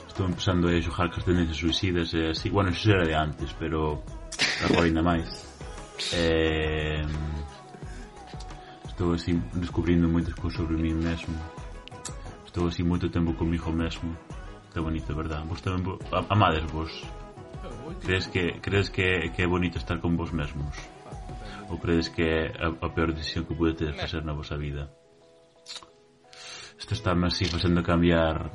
[0.07, 2.49] Estou empezando a xogar cas tendencias suicidas eh, e así.
[2.49, 4.01] Bueno, xo era de antes, pero
[4.65, 5.29] agora ainda máis.
[6.13, 7.05] Eh,
[8.89, 11.37] estou así descubrindo moitas cousas sobre mí mesmo.
[12.43, 14.17] Estou así moito tempo comigo mesmo.
[14.67, 15.45] Está bonito, verdad?
[15.45, 15.85] Vos tamén
[16.33, 16.89] amades vos.
[18.01, 20.73] Crees que crees que, que é bonito estar con vos mesmos?
[21.69, 24.89] Ou crees que é a, a peor decisión que pudedes facer na vosa vida?
[26.77, 28.51] isto está así facendo cambiar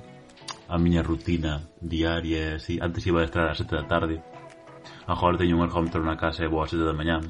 [0.69, 2.79] a miña rutina diaria así.
[2.81, 4.23] antes iba a estar ás sete da tarde
[5.07, 7.21] agora teño un ergómetro na casa e vou ás sete da mañá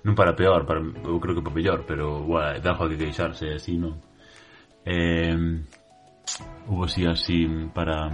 [0.00, 3.52] non para peor, para, eu creo que para mellor, pero, bueno, é algo que queixarse
[3.52, 4.00] así, non?
[4.80, 5.36] Eh,
[6.66, 8.08] hubo así así para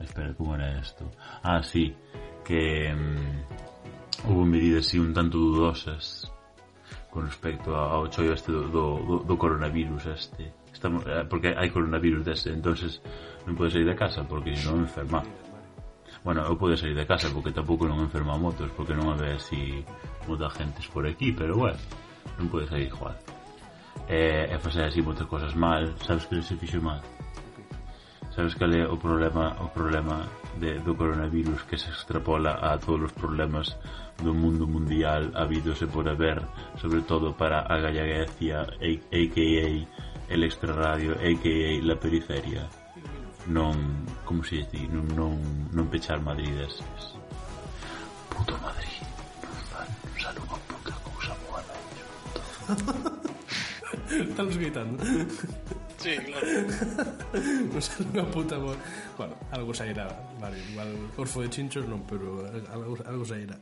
[0.00, 1.10] espera, como era esto?
[1.42, 1.96] ah, sí
[2.44, 6.30] que um, hubo medidas así un tanto dudosas
[7.10, 10.52] con respecto ao chollo este do, do, do coronavirus este.
[10.72, 13.00] Estamos eh, porque hai coronavirus dese entonces
[13.48, 15.24] non pode sair de casa porque non enferma.
[16.20, 19.80] Bueno, eu pode sair de casa porque tampouco non enferma motos porque non haber así
[20.28, 21.80] moita gentes por aquí pero bueno,
[22.36, 23.16] non pode sair igual.
[24.04, 25.88] E, e facer así moitas cosas mal.
[26.04, 27.00] Sabes que se fixo mal?
[28.36, 33.08] Sabes que é o problema o problema de, do coronavirus que se extrapola a todos
[33.08, 33.78] os problemas
[34.18, 36.42] do mundo mundial habidose por haber,
[36.82, 39.68] sobre todo para a gallaguecia, a.k.a.
[40.28, 41.70] el extrarradio, a.k.a.
[41.86, 42.68] la periferia.
[43.48, 45.40] Non, como se di, non, non,
[45.72, 47.16] non pechar Madrid estes.
[48.28, 49.06] Puto Madrid,
[49.40, 51.62] non fan, non sale unha pouca cousa boa,
[54.12, 55.00] Estamos gritando.
[55.98, 56.46] Sí, claro.
[57.74, 58.78] nos unha puta bola.
[59.18, 60.06] Bueno, algo sairá,
[60.38, 63.58] vale, igual Orfo de Chinchos non, pero algo, algo sairá.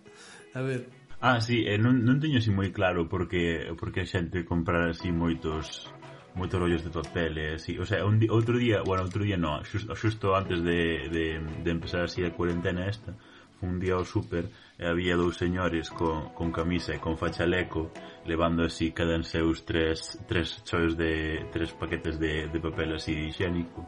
[0.52, 0.84] A ver...
[1.24, 5.08] Ah, sí, eh, non, non teño así moi claro porque porque a xente comprar así
[5.08, 5.88] moitos
[6.36, 7.80] moitos rollos de papel e eh, así.
[7.80, 11.40] O sea, un di, outro día, bueno, outro día no, xusto, xusto antes de, de,
[11.40, 13.16] de empezar así a cuarentena esta,
[13.64, 14.44] un día ao super
[14.76, 17.88] e eh, había dous señores con, con camisa e con fachaleco
[18.26, 23.12] levando así cada en seus tres, tres choios de tres paquetes de, de papel así
[23.12, 23.86] higiénico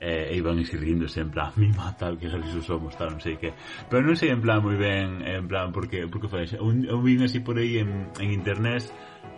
[0.00, 3.40] eh, e iban así ríndose en plan mi tal que saliso somos tal non sei
[3.40, 3.54] que.
[3.88, 7.24] Pero non sei en plan moi ben en plan porque porque foi un, un vin
[7.24, 8.84] así por aí en, en internet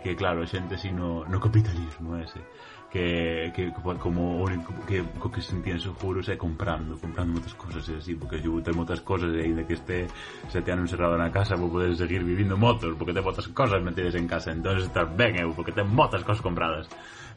[0.03, 2.43] que claro xente así no, no capitalismo ese
[2.89, 7.93] que, que, como único que, co que sentían seguros é comprando, comprando moitas cosas e
[8.01, 10.09] así, porque eu ter moitas cosas e ainda que este
[10.49, 14.17] sete anos encerrado na casa vou poder seguir vivindo motos, porque ten moitas cosas metidas
[14.17, 16.89] en casa, entón estar ben eu, porque ten moitas cosas compradas.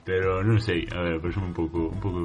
[0.03, 2.21] Pero non sei, a ver, parece un pouco, un pouco...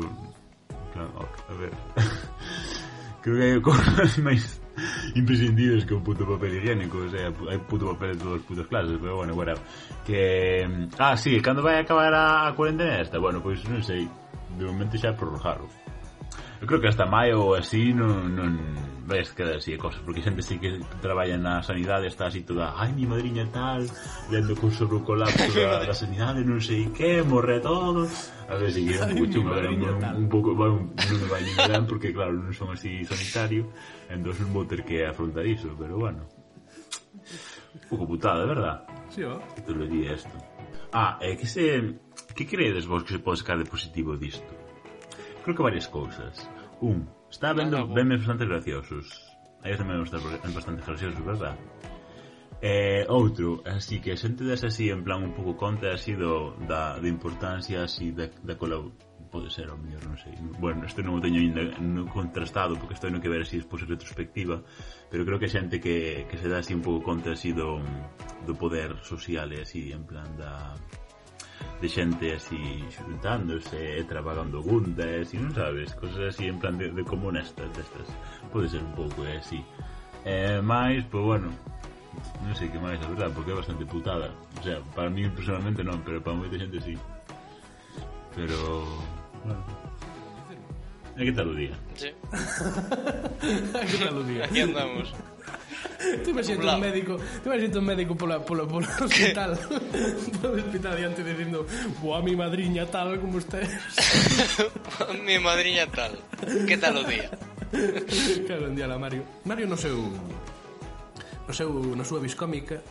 [0.98, 1.76] A ver...
[3.22, 4.67] Creo que hai cosas máis
[5.16, 8.68] imprescindibles que o puto papel higiénico, o sea, hai puto papel de todas as putas
[8.68, 9.62] clases, pero bueno, whatever.
[10.06, 13.72] Que mm, ah, si, sí, cando vai acabar a, a cuarentena esta, bueno, pois pues,
[13.72, 14.06] non sei,
[14.58, 15.70] de momento xa prorrogaron.
[16.62, 20.22] Eu creo que hasta maio ou así non non ves que así de cosas, porque
[20.22, 23.88] xente sí que traballa na sanidade está así toda, ai, mi madriña tal,
[24.28, 28.04] lendo con sobre o colapso da, da sanidade, non sei que, morre todo.
[28.52, 31.44] A ver, si que é un pouco chungo, un, un pouco, bueno, non me vai
[31.48, 33.72] ben, porque claro, non son así sanitario,
[34.12, 36.28] entón non vou ter que afrontar iso, pero bueno.
[37.80, 38.84] Un pouco putada, verdad?
[39.08, 39.40] Sí, ó.
[39.56, 40.36] Que te lo di isto.
[40.92, 41.96] Ah, é que se...
[42.36, 44.52] Que creedes vos que se pode sacar de positivo disto?
[45.44, 46.50] Creo que varias cousas.
[46.82, 49.06] Un, Está vendo ah, memes bastante graciosos.
[49.62, 50.10] Hai tamén memes
[50.58, 51.54] bastante graciosos, verdad?
[52.66, 56.98] Eh, outro, así que xente des así en plan un pouco conta así do, da,
[56.98, 58.90] de importancia así da, da colab
[59.30, 62.98] pode ser ao mellor, non sei bueno, isto non o teño ainda no contrastado porque
[62.98, 64.66] estou no que ver así despois retrospectiva
[65.14, 67.78] pero creo que xente que, que se dá así un pouco conta así do,
[68.50, 70.74] do poder social e así en plan da
[71.82, 76.90] de xente así xuntándose e traballando gundas e non sabes, cosas así en plan de,
[76.90, 78.10] de comunestas destas.
[78.50, 79.62] Pode ser un pouco é así.
[80.26, 81.54] Eh, máis, pois bueno,
[82.42, 84.34] non sei que máis, a verdad, porque é bastante putada.
[84.58, 86.98] O sea, para mí personalmente non, pero para moita xente sí.
[88.34, 88.58] Pero,
[89.46, 89.64] bueno.
[91.18, 91.74] E que tal o día?
[91.98, 92.10] Sí.
[93.90, 94.46] que tal o día?
[94.46, 95.14] Aquí andamos.
[96.24, 99.58] Tú imagínate un médico, tú imagínate un médico pola, pola, pola hospital.
[100.42, 101.66] Pola hospital diante dicindo,
[102.02, 103.68] "Boa mi madriña tal como usted.
[105.26, 106.18] mi madriña tal.
[106.68, 107.30] Que tal o día?
[108.46, 109.24] claro, un día la Mario.
[109.46, 109.98] Mario no seu
[111.48, 112.76] no seu na súa biscómica.
[112.76, 112.82] ¿eh?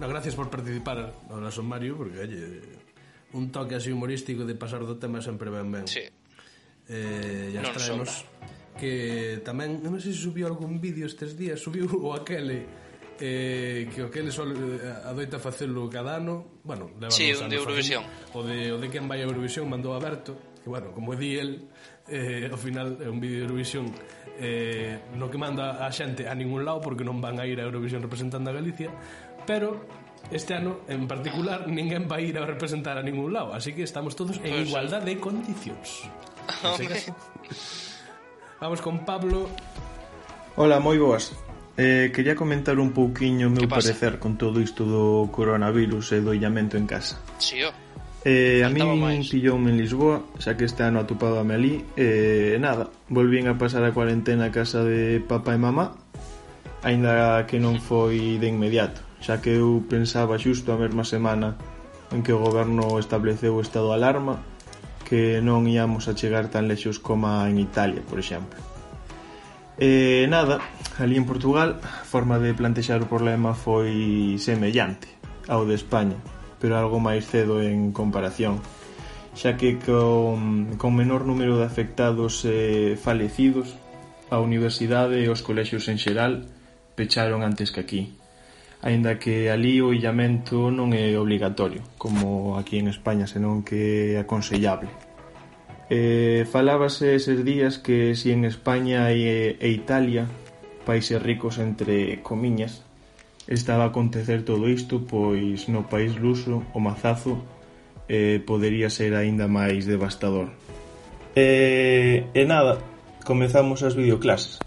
[0.00, 2.60] No, gracias por participar no son Mario porque oye,
[3.32, 5.86] un toque así humorístico de pasar do tema sempre ben ben.
[5.86, 6.02] Sí.
[6.88, 8.08] Eh, ya no traemos.
[8.08, 12.66] Sobra que tamén, non sei se subiu algún vídeo estes días, subiu o aquele
[13.20, 17.56] eh, que o aquele só eh, adoita facelo cada ano, bueno, leva sí, o de
[17.56, 18.02] Eurovisión.
[18.34, 21.70] O de, o de quen vai a Eurovisión mandou aberto, que bueno, como di el,
[22.10, 23.94] eh, ao final é un vídeo de Eurovisión
[24.42, 27.64] eh, no que manda a xente a ningún lado porque non van a ir a
[27.64, 28.90] Eurovisión representando a Galicia,
[29.46, 29.86] pero
[30.34, 34.18] este ano en particular ninguén vai ir a representar a ningún lado, así que estamos
[34.18, 36.10] todos en pues igualdade de condicións.
[36.60, 37.00] Así que...
[38.64, 39.46] Vamos con Pablo.
[40.56, 41.36] Ola, moi boas.
[41.76, 46.32] Eh, quería comentar un pouquiño o meu parecer con todo isto do coronavirus e do
[46.32, 47.20] illamento en casa.
[47.36, 47.76] Si, sí, oh.
[48.24, 52.56] Eh, a min pillou-me en Lisboa, xa que este ano atopado a Melí, e eh,
[52.56, 56.00] nada, volvín a pasar a cuarentena a casa de papá e mamá,
[56.80, 61.60] aínda que non foi de inmediato, xa que eu pensaba xusto a mesma semana
[62.16, 64.40] en que o goberno estableceu o estado de alarma
[65.14, 68.58] que non íamos a chegar tan lexos coma en Italia, por exemplo.
[69.78, 70.58] E nada,
[70.98, 75.06] ali en Portugal, a forma de plantexar o problema foi semellante
[75.46, 76.18] ao de España,
[76.58, 78.58] pero algo máis cedo en comparación,
[79.38, 83.78] xa que con, con menor número de afectados e eh, falecidos,
[84.34, 86.50] a universidade e os colexios en xeral
[86.98, 88.18] pecharon antes que aquí
[88.84, 94.20] aínda que ali o illamento non é obligatorio, como aquí en España, senón que é
[94.20, 94.92] aconsellable.
[95.88, 100.28] Eh, falábase eses días que si en España e, e Italia,
[100.84, 102.84] países ricos entre comiñas,
[103.48, 107.40] estaba a acontecer todo isto, pois no país luso o mazazo
[108.04, 110.52] eh, podería ser aínda máis devastador.
[111.32, 112.84] E, e nada,
[113.24, 114.63] comezamos as videoclases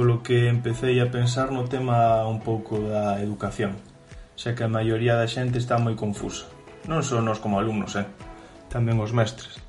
[0.00, 3.76] polo que empecé a pensar no tema un pouco da educación,
[4.32, 6.48] xa que a maioría da xente está moi confusa.
[6.88, 8.08] Non só nós como alumnos, eh?
[8.72, 9.60] tamén os mestres,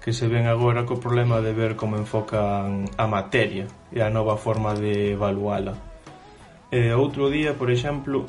[0.00, 4.40] que se ven agora co problema de ver como enfocan a materia e a nova
[4.40, 5.76] forma de evaluala.
[6.72, 8.24] E outro día, por exemplo,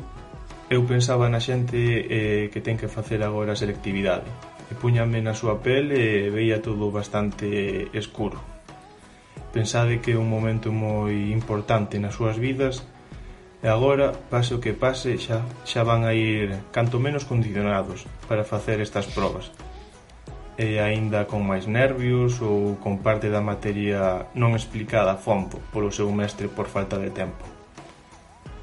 [0.67, 4.27] eu pensaba na xente eh, que ten que facer agora a selectividade
[4.67, 8.58] e puñame na súa pel e veía todo bastante escuro.
[9.49, 12.85] Pensade que é un momento moi importante nas súas vidas
[13.59, 18.45] e agora, pase o que pase, xa, xa van a ir canto menos condicionados para
[18.45, 19.51] facer estas probas.
[20.55, 25.89] E aínda con máis nervios ou con parte da materia non explicada a fondo polo
[25.89, 27.43] seu mestre por falta de tempo.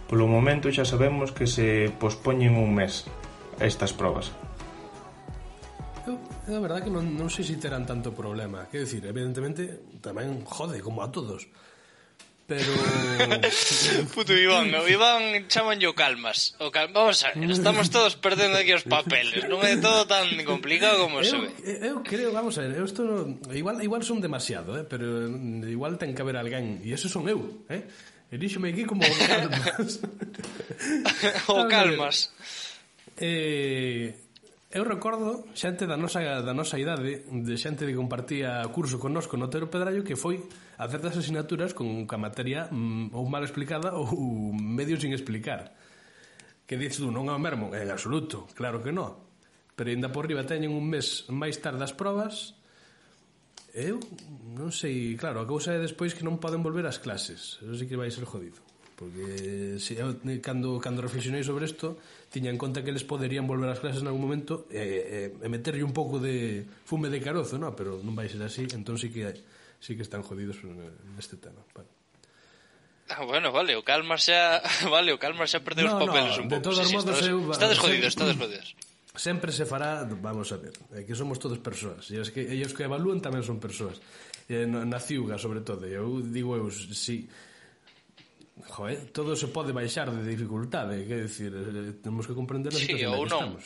[0.07, 3.11] Polo momento xa sabemos que se pospoñen un mes
[3.59, 4.31] estas probas,
[6.47, 8.71] é a verdad que non, non sei se terán tanto problema.
[8.71, 11.47] Quer dicir, evidentemente, tamén jode, como a todos.
[12.47, 12.73] Pero...
[14.15, 16.55] Puto Iván, o Iván chaman yo calmas.
[16.63, 16.95] O cal...
[16.95, 19.43] Vamos a ver, estamos todos perdendo aquí os papeles.
[19.51, 21.51] Non é todo tan complicado como eu, se ve.
[21.67, 23.03] Eh, eu creo, vamos a ver, eu esto...
[23.51, 24.87] Igual, igual son demasiado, eh?
[24.87, 25.27] pero
[25.67, 26.79] igual ten que haber alguén.
[26.87, 27.83] E eso son eu, eh?
[28.31, 29.99] Elíxome aquí como calmas.
[31.51, 32.31] o calmas.
[33.19, 34.26] Eh,
[34.67, 39.47] Eu recordo xente da nosa, da nosa idade, de xente que compartía curso connosco no
[39.47, 40.43] Tero Pedrallo, que foi
[40.75, 45.71] a certas asignaturas con ca materia mm, ou mal explicada ou medio sin explicar.
[46.67, 47.71] Que dices tú, non é o mermo?
[47.79, 49.15] En absoluto, claro que non.
[49.79, 52.59] Pero ainda por riba teñen un mes máis tarde as probas,
[53.71, 54.03] eu
[54.51, 57.63] non sei, claro, a cousa é despois que non poden volver ás clases.
[57.63, 58.59] Eso sí que vai ser jodido.
[58.97, 62.01] Porque se, eu, cando, cando reflexionei sobre isto,
[62.37, 65.49] tiña en conta que eles poderían volver ás clases en algún momento e, e, e
[65.49, 67.73] meterlle un pouco de fume de carozo, no?
[67.73, 69.25] pero non vai ser así, entón sí que
[69.81, 70.61] sí que están jodidos
[71.17, 71.65] neste tema.
[71.73, 71.89] Vale.
[73.09, 74.61] Ah, bueno, vale, o Calmar xa,
[74.93, 76.61] vale, o Calmar xa perdeu no, os papeles no, un pouco.
[76.61, 78.69] De todos sí, modos, sí, eu, estades jodidos, estades jodidos.
[79.17, 82.77] Sempre se fará, vamos a ver, é que somos todos persoas, e os que, ellos
[82.77, 83.97] que evalúan tamén son persoas,
[84.53, 87.25] eh, e, na ciuga, sobre todo, e eu digo eu, si,
[88.57, 93.13] Joder, todo se pode baixar de dificultade, quer decir, eh, temos que comprender a situación
[93.13, 93.53] sí, ou non.
[93.61, 93.65] estamos.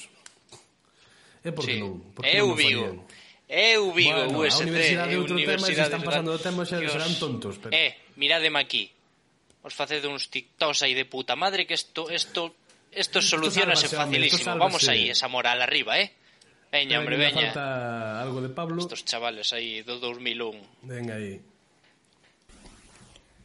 [1.46, 1.80] É porque sí.
[1.80, 3.06] non, porque eu non vivo.
[3.50, 6.82] Eu vivo bueno, UST, a universidade é outro tema, se están pasando de tema xa
[6.82, 6.90] Dios.
[6.90, 8.90] serán tontos, pero Eh, mirademe aquí.
[9.62, 12.54] Os facede uns TikToks aí de puta madre que isto isto
[12.90, 14.58] isto solucionase facilísimo.
[14.58, 16.10] Hombre, Vamos aí, esa moral arriba, eh.
[16.70, 17.50] Veña, hombre, veña.
[17.50, 18.78] Falta algo de Pablo.
[18.78, 20.86] Estos chavales aí do 2001.
[20.86, 21.42] Venga aí.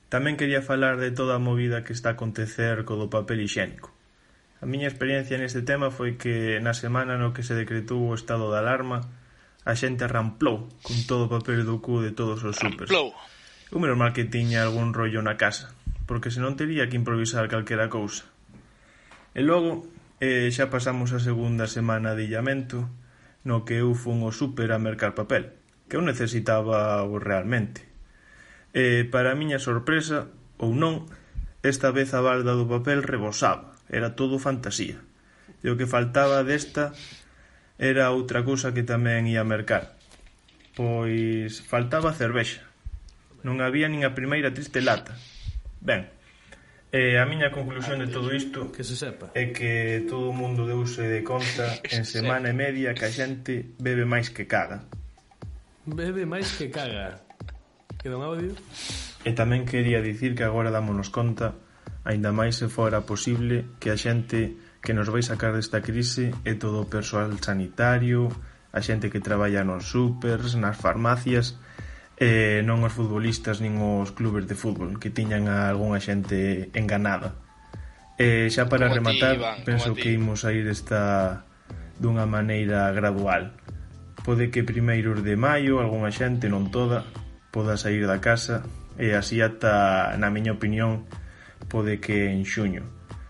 [0.06, 3.90] Tamén quería falar de toda a movida que está a acontecer co do papel higiénico.
[4.62, 8.54] A miña experiencia neste tema foi que na semana no que se decretou o estado
[8.54, 9.02] de alarma,
[9.66, 12.94] a xente ramplou con todo o papel do cu de todos os supers.
[12.94, 13.18] Ramplou.
[13.74, 15.74] Eu menos mal que tiña algún rollo na casa,
[16.06, 18.30] porque senón tería que improvisar calquera cousa.
[19.34, 19.90] E logo,
[20.22, 22.86] eh, xa pasamos a segunda semana de illamento,
[23.42, 25.58] no que eu fun ao super a mercar papel,
[25.90, 27.85] que eu necesitaba realmente
[28.76, 30.28] E, para miña sorpresa,
[30.60, 31.08] ou non,
[31.64, 35.00] esta vez a balda do papel rebosaba, era todo fantasía.
[35.64, 36.92] E o que faltaba desta
[37.80, 39.96] era outra cousa que tamén ia mercar.
[40.76, 42.68] Pois faltaba cervexa.
[43.48, 45.16] Non había nin a primeira triste lata.
[45.80, 46.12] Ben,
[46.96, 50.64] E a miña conclusión de todo isto que se sepa é que todo o mundo
[50.64, 54.88] deuse de conta en semana e media que a xente bebe máis que caga.
[55.84, 57.25] Bebe máis que caga
[58.06, 58.54] queda un audio.
[59.26, 61.58] E tamén quería dicir que agora dámonos conta,
[62.06, 66.54] aínda máis se fora posible, que a xente que nos vai sacar desta crise é
[66.54, 68.30] todo o persoal sanitario,
[68.70, 71.58] a xente que traballa nos supers, nas farmacias,
[72.22, 77.34] e non os futbolistas nin os clubes de fútbol que tiñan a algunha xente enganada.
[78.22, 81.42] E xa para como rematar, ti, Iván, penso que imos a ir esta
[81.98, 83.58] dunha maneira gradual.
[84.22, 87.02] Pode que primeiros de maio algunha xente, non toda,
[87.56, 88.68] poda saír da casa
[89.00, 91.08] e así ata, na miña opinión,
[91.72, 92.84] pode que en xuño,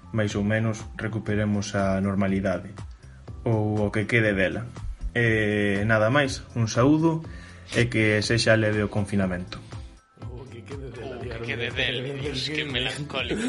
[0.10, 2.74] máis ou menos, recuperemos a normalidade
[3.46, 4.66] ou o que quede dela.
[5.14, 7.22] E nada máis, un saúdo
[7.78, 9.62] e que sexa leve o confinamento
[11.46, 13.42] que de del, Dios, que melancólico.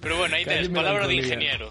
[0.00, 1.70] Pero bueno, aí tes, palabra de ingeniero.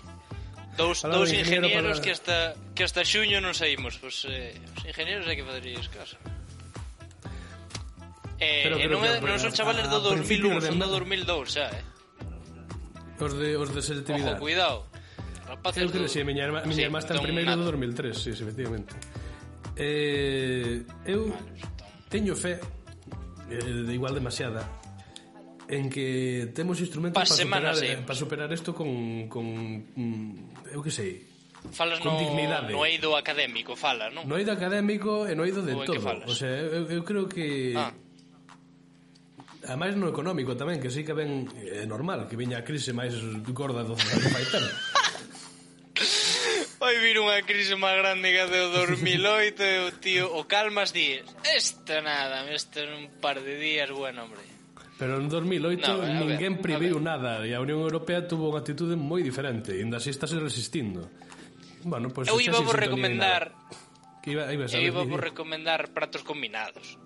[0.77, 3.99] Dous, dous ingenieros que hasta que hasta xuño non saímos.
[3.99, 6.15] Os, eh, os ingenieros hai que facerlles caso.
[8.39, 11.83] Eh, pero, pero, non, é, non son chavales do 2001, son do 2002 xa, eh.
[13.19, 14.39] Os de, os de selectividade.
[14.39, 14.87] Ojo, cuidado.
[15.43, 18.29] Rapaces Eu creo, que si, miña irmá, miña irmá está en primeiro do 2003, sí,
[18.31, 18.95] efectivamente.
[19.75, 21.35] Eh, eu
[22.07, 22.63] teño fe,
[23.51, 24.63] eh, de igual demasiada,
[25.67, 27.91] en que temos instrumentos para superar, sí.
[27.91, 29.43] Eh, para superar isto con, con
[29.91, 31.27] mm, eu que sei,
[31.75, 32.71] Falas con no, dignidade.
[32.71, 34.23] no eido académico, fala, non?
[34.23, 35.99] No eido académico e no eido de o todo.
[36.23, 37.91] O sea, eu, eu creo que ah
[39.69, 42.89] Ademais no económico tamén, que sí que ven é eh, normal, que viña a crise
[42.89, 43.13] máis
[43.53, 44.65] gorda do Faitel.
[46.81, 50.89] Vai vir unha crise máis grande que a do 2008 e o tío, o calmas
[50.89, 54.41] di, esta nada, isto en un par de días, bueno, hombre.
[54.97, 58.97] Pero en 2008 no, ver, ninguén previu nada e a Unión Europea tuvo unha actitude
[58.97, 61.13] moi diferente e ainda así estáse resistindo.
[61.85, 63.53] Bueno, pues, eu iba por recomendar
[64.25, 66.97] que iba, iba a eu iba por recomendar pratos combinados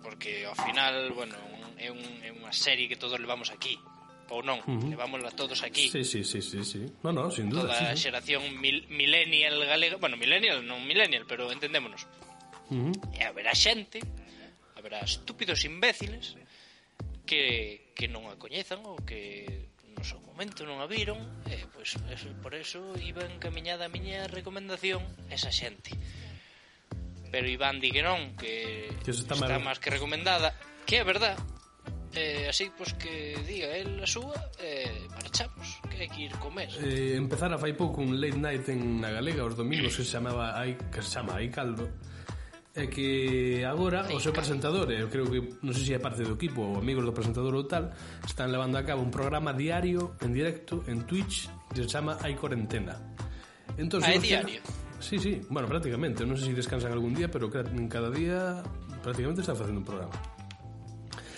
[0.00, 1.36] porque ao final, bueno,
[1.78, 3.78] é, un, é unha serie que todos levamos aquí
[4.28, 4.92] ou non, uh -huh.
[4.92, 5.88] levámosla todos aquí.
[5.88, 6.84] Sí, sí, sí, sí, sí.
[7.00, 7.72] No, no, sin duda.
[7.72, 12.04] Toda sí, a xeración mil, millennial galega, bueno, millennial, non millennial, pero entendémonos.
[12.68, 13.16] Uh -huh.
[13.16, 14.04] E haberá xente,
[14.76, 16.36] haberá estúpidos imbéciles
[17.24, 19.68] que, que non a coñezan ou que
[19.98, 21.18] no seu momento non a viron
[21.50, 25.90] e, pois, eso, por eso iba encaminhada a miña recomendación esa xente
[27.28, 30.54] pero Iván di que non que, que está, está máis que recomendada
[30.86, 31.36] que é verdad
[32.14, 35.80] eh, así pois pues, que diga el a súa e eh, marchamos.
[35.90, 36.70] Que hai que ir comer.
[36.80, 40.56] Eh, empezara fai pouco un late night en na Galega os domingos que se chamaba
[40.56, 41.88] Ai, que se chama Ai Caldo.
[42.78, 46.38] E que agora o seu presentador, eu creo que non sei se é parte do
[46.38, 47.90] equipo ou amigos do presentador ou tal,
[48.22, 52.38] están levando a cabo un programa diario en directo en Twitch que se chama Ai
[52.38, 52.94] Cuarentena
[53.76, 54.62] Entón, ah, é diario.
[54.98, 58.62] Sí, sí, bueno, prácticamente, non sei se descansan algún día, pero cada día
[59.02, 60.37] prácticamente está facendo un programa.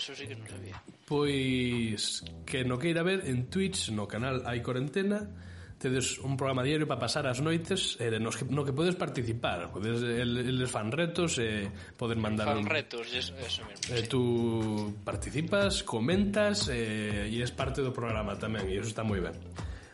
[0.01, 0.80] Eso sí que non sabía.
[1.05, 5.28] Pois que no queira ver en Twitch, no canal Hai Corentena,
[5.76, 9.68] tedes un programa diario para pasar as noites eh, nos que, no que podes participar.
[9.68, 11.68] Podes, eles fan retos eh,
[12.01, 12.68] poden mandar fan un...
[12.72, 14.09] retos yes, eso mesmo, eh, sí.
[14.09, 19.36] tú participas comentas eh, e es parte do programa tamén e eso está moi ben.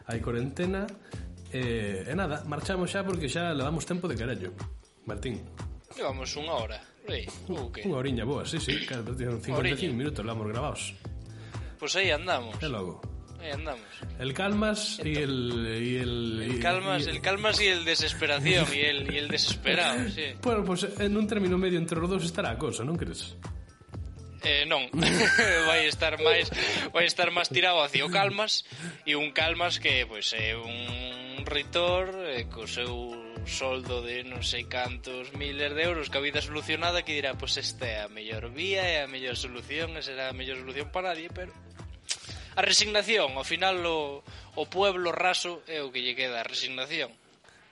[0.07, 0.87] Hai corentena
[1.51, 4.55] eh, e nada, marchamos xa porque xa levamos tempo de carallo.
[5.03, 5.43] Martín.
[5.99, 6.79] Levamos unha hora.
[7.07, 9.93] Unha oriña boa, sí, sí, claro, 55 Oriña.
[9.95, 10.83] minutos levamos grabados.
[11.79, 13.01] Pois aí andamos E logo.
[13.39, 13.85] Ahí andamos.
[14.19, 15.37] El calmas y el...
[15.79, 20.09] Y el, El calmas, y- el calmas y el desesperación y el, y el desesperado,
[20.15, 20.35] sí.
[20.43, 23.37] Bueno, pues en un término medio entre os dous estará a cosa, non crees?
[24.47, 24.87] eh, non
[25.69, 26.47] vai estar máis
[26.95, 28.63] vai estar máis tirado hacia o Calmas
[29.03, 34.67] e un Calmas que pois é un ritor eh, co seu soldo de non sei
[34.67, 38.51] cantos miles de euros que a vida solucionada que dirá, pois esta é a mellor
[38.51, 41.55] vía, é a mellor solución, e será a mellor solución para nadie, pero
[42.59, 44.27] a resignación, ao final o,
[44.59, 47.15] o pueblo raso é o que lle queda, a resignación.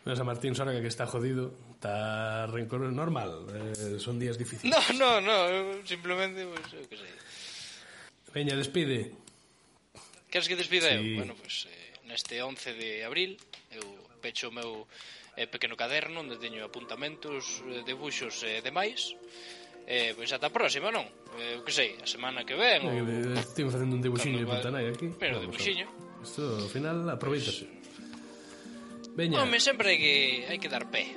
[0.07, 1.53] Non a Martín Sorga que está jodido,
[1.85, 4.73] está rencor normal, eh, son días difíciles.
[4.73, 7.13] No, no, no, simplemente pues, eu que sei.
[8.33, 9.13] Veña, despide.
[10.33, 10.97] Queres que despida sí.
[10.97, 11.21] eu?
[11.21, 13.37] Bueno, pues, eh, neste 11 de abril
[13.69, 13.85] eu
[14.25, 14.89] pecho o meu
[15.37, 19.13] eh, pequeno caderno onde teño apuntamentos, eh, debuxos e eh, demais.
[19.85, 21.05] Eh, pois ata a próxima, non?
[21.37, 23.37] Eh, que sei, a semana que ven eh, ou...
[23.37, 25.85] Eh, Estive facendo un debuxiño de Pantanai aquí Pero Vamos, debuxiño
[26.25, 29.13] Isto, ao final, aproveitase pues...
[29.13, 29.45] Veña.
[29.45, 30.17] Home, sempre hai que,
[30.49, 31.13] hai que dar pé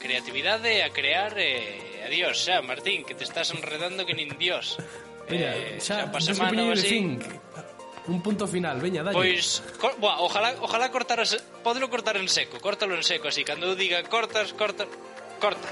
[0.00, 2.00] A creatividade, a crear e...
[2.08, 4.80] Adiós, xa, Martín, que te estás enredando que nin dios.
[5.28, 6.88] Eh, xa, así.
[6.88, 7.20] fin.
[8.08, 9.20] Un punto final, veña, dalle.
[9.20, 13.68] Pois, cor, buah, ojalá, ojalá cortaras, podelo cortar en seco, córtalo en seco, así, cando
[13.68, 14.88] eu diga cortas, corta,
[15.36, 15.68] corta.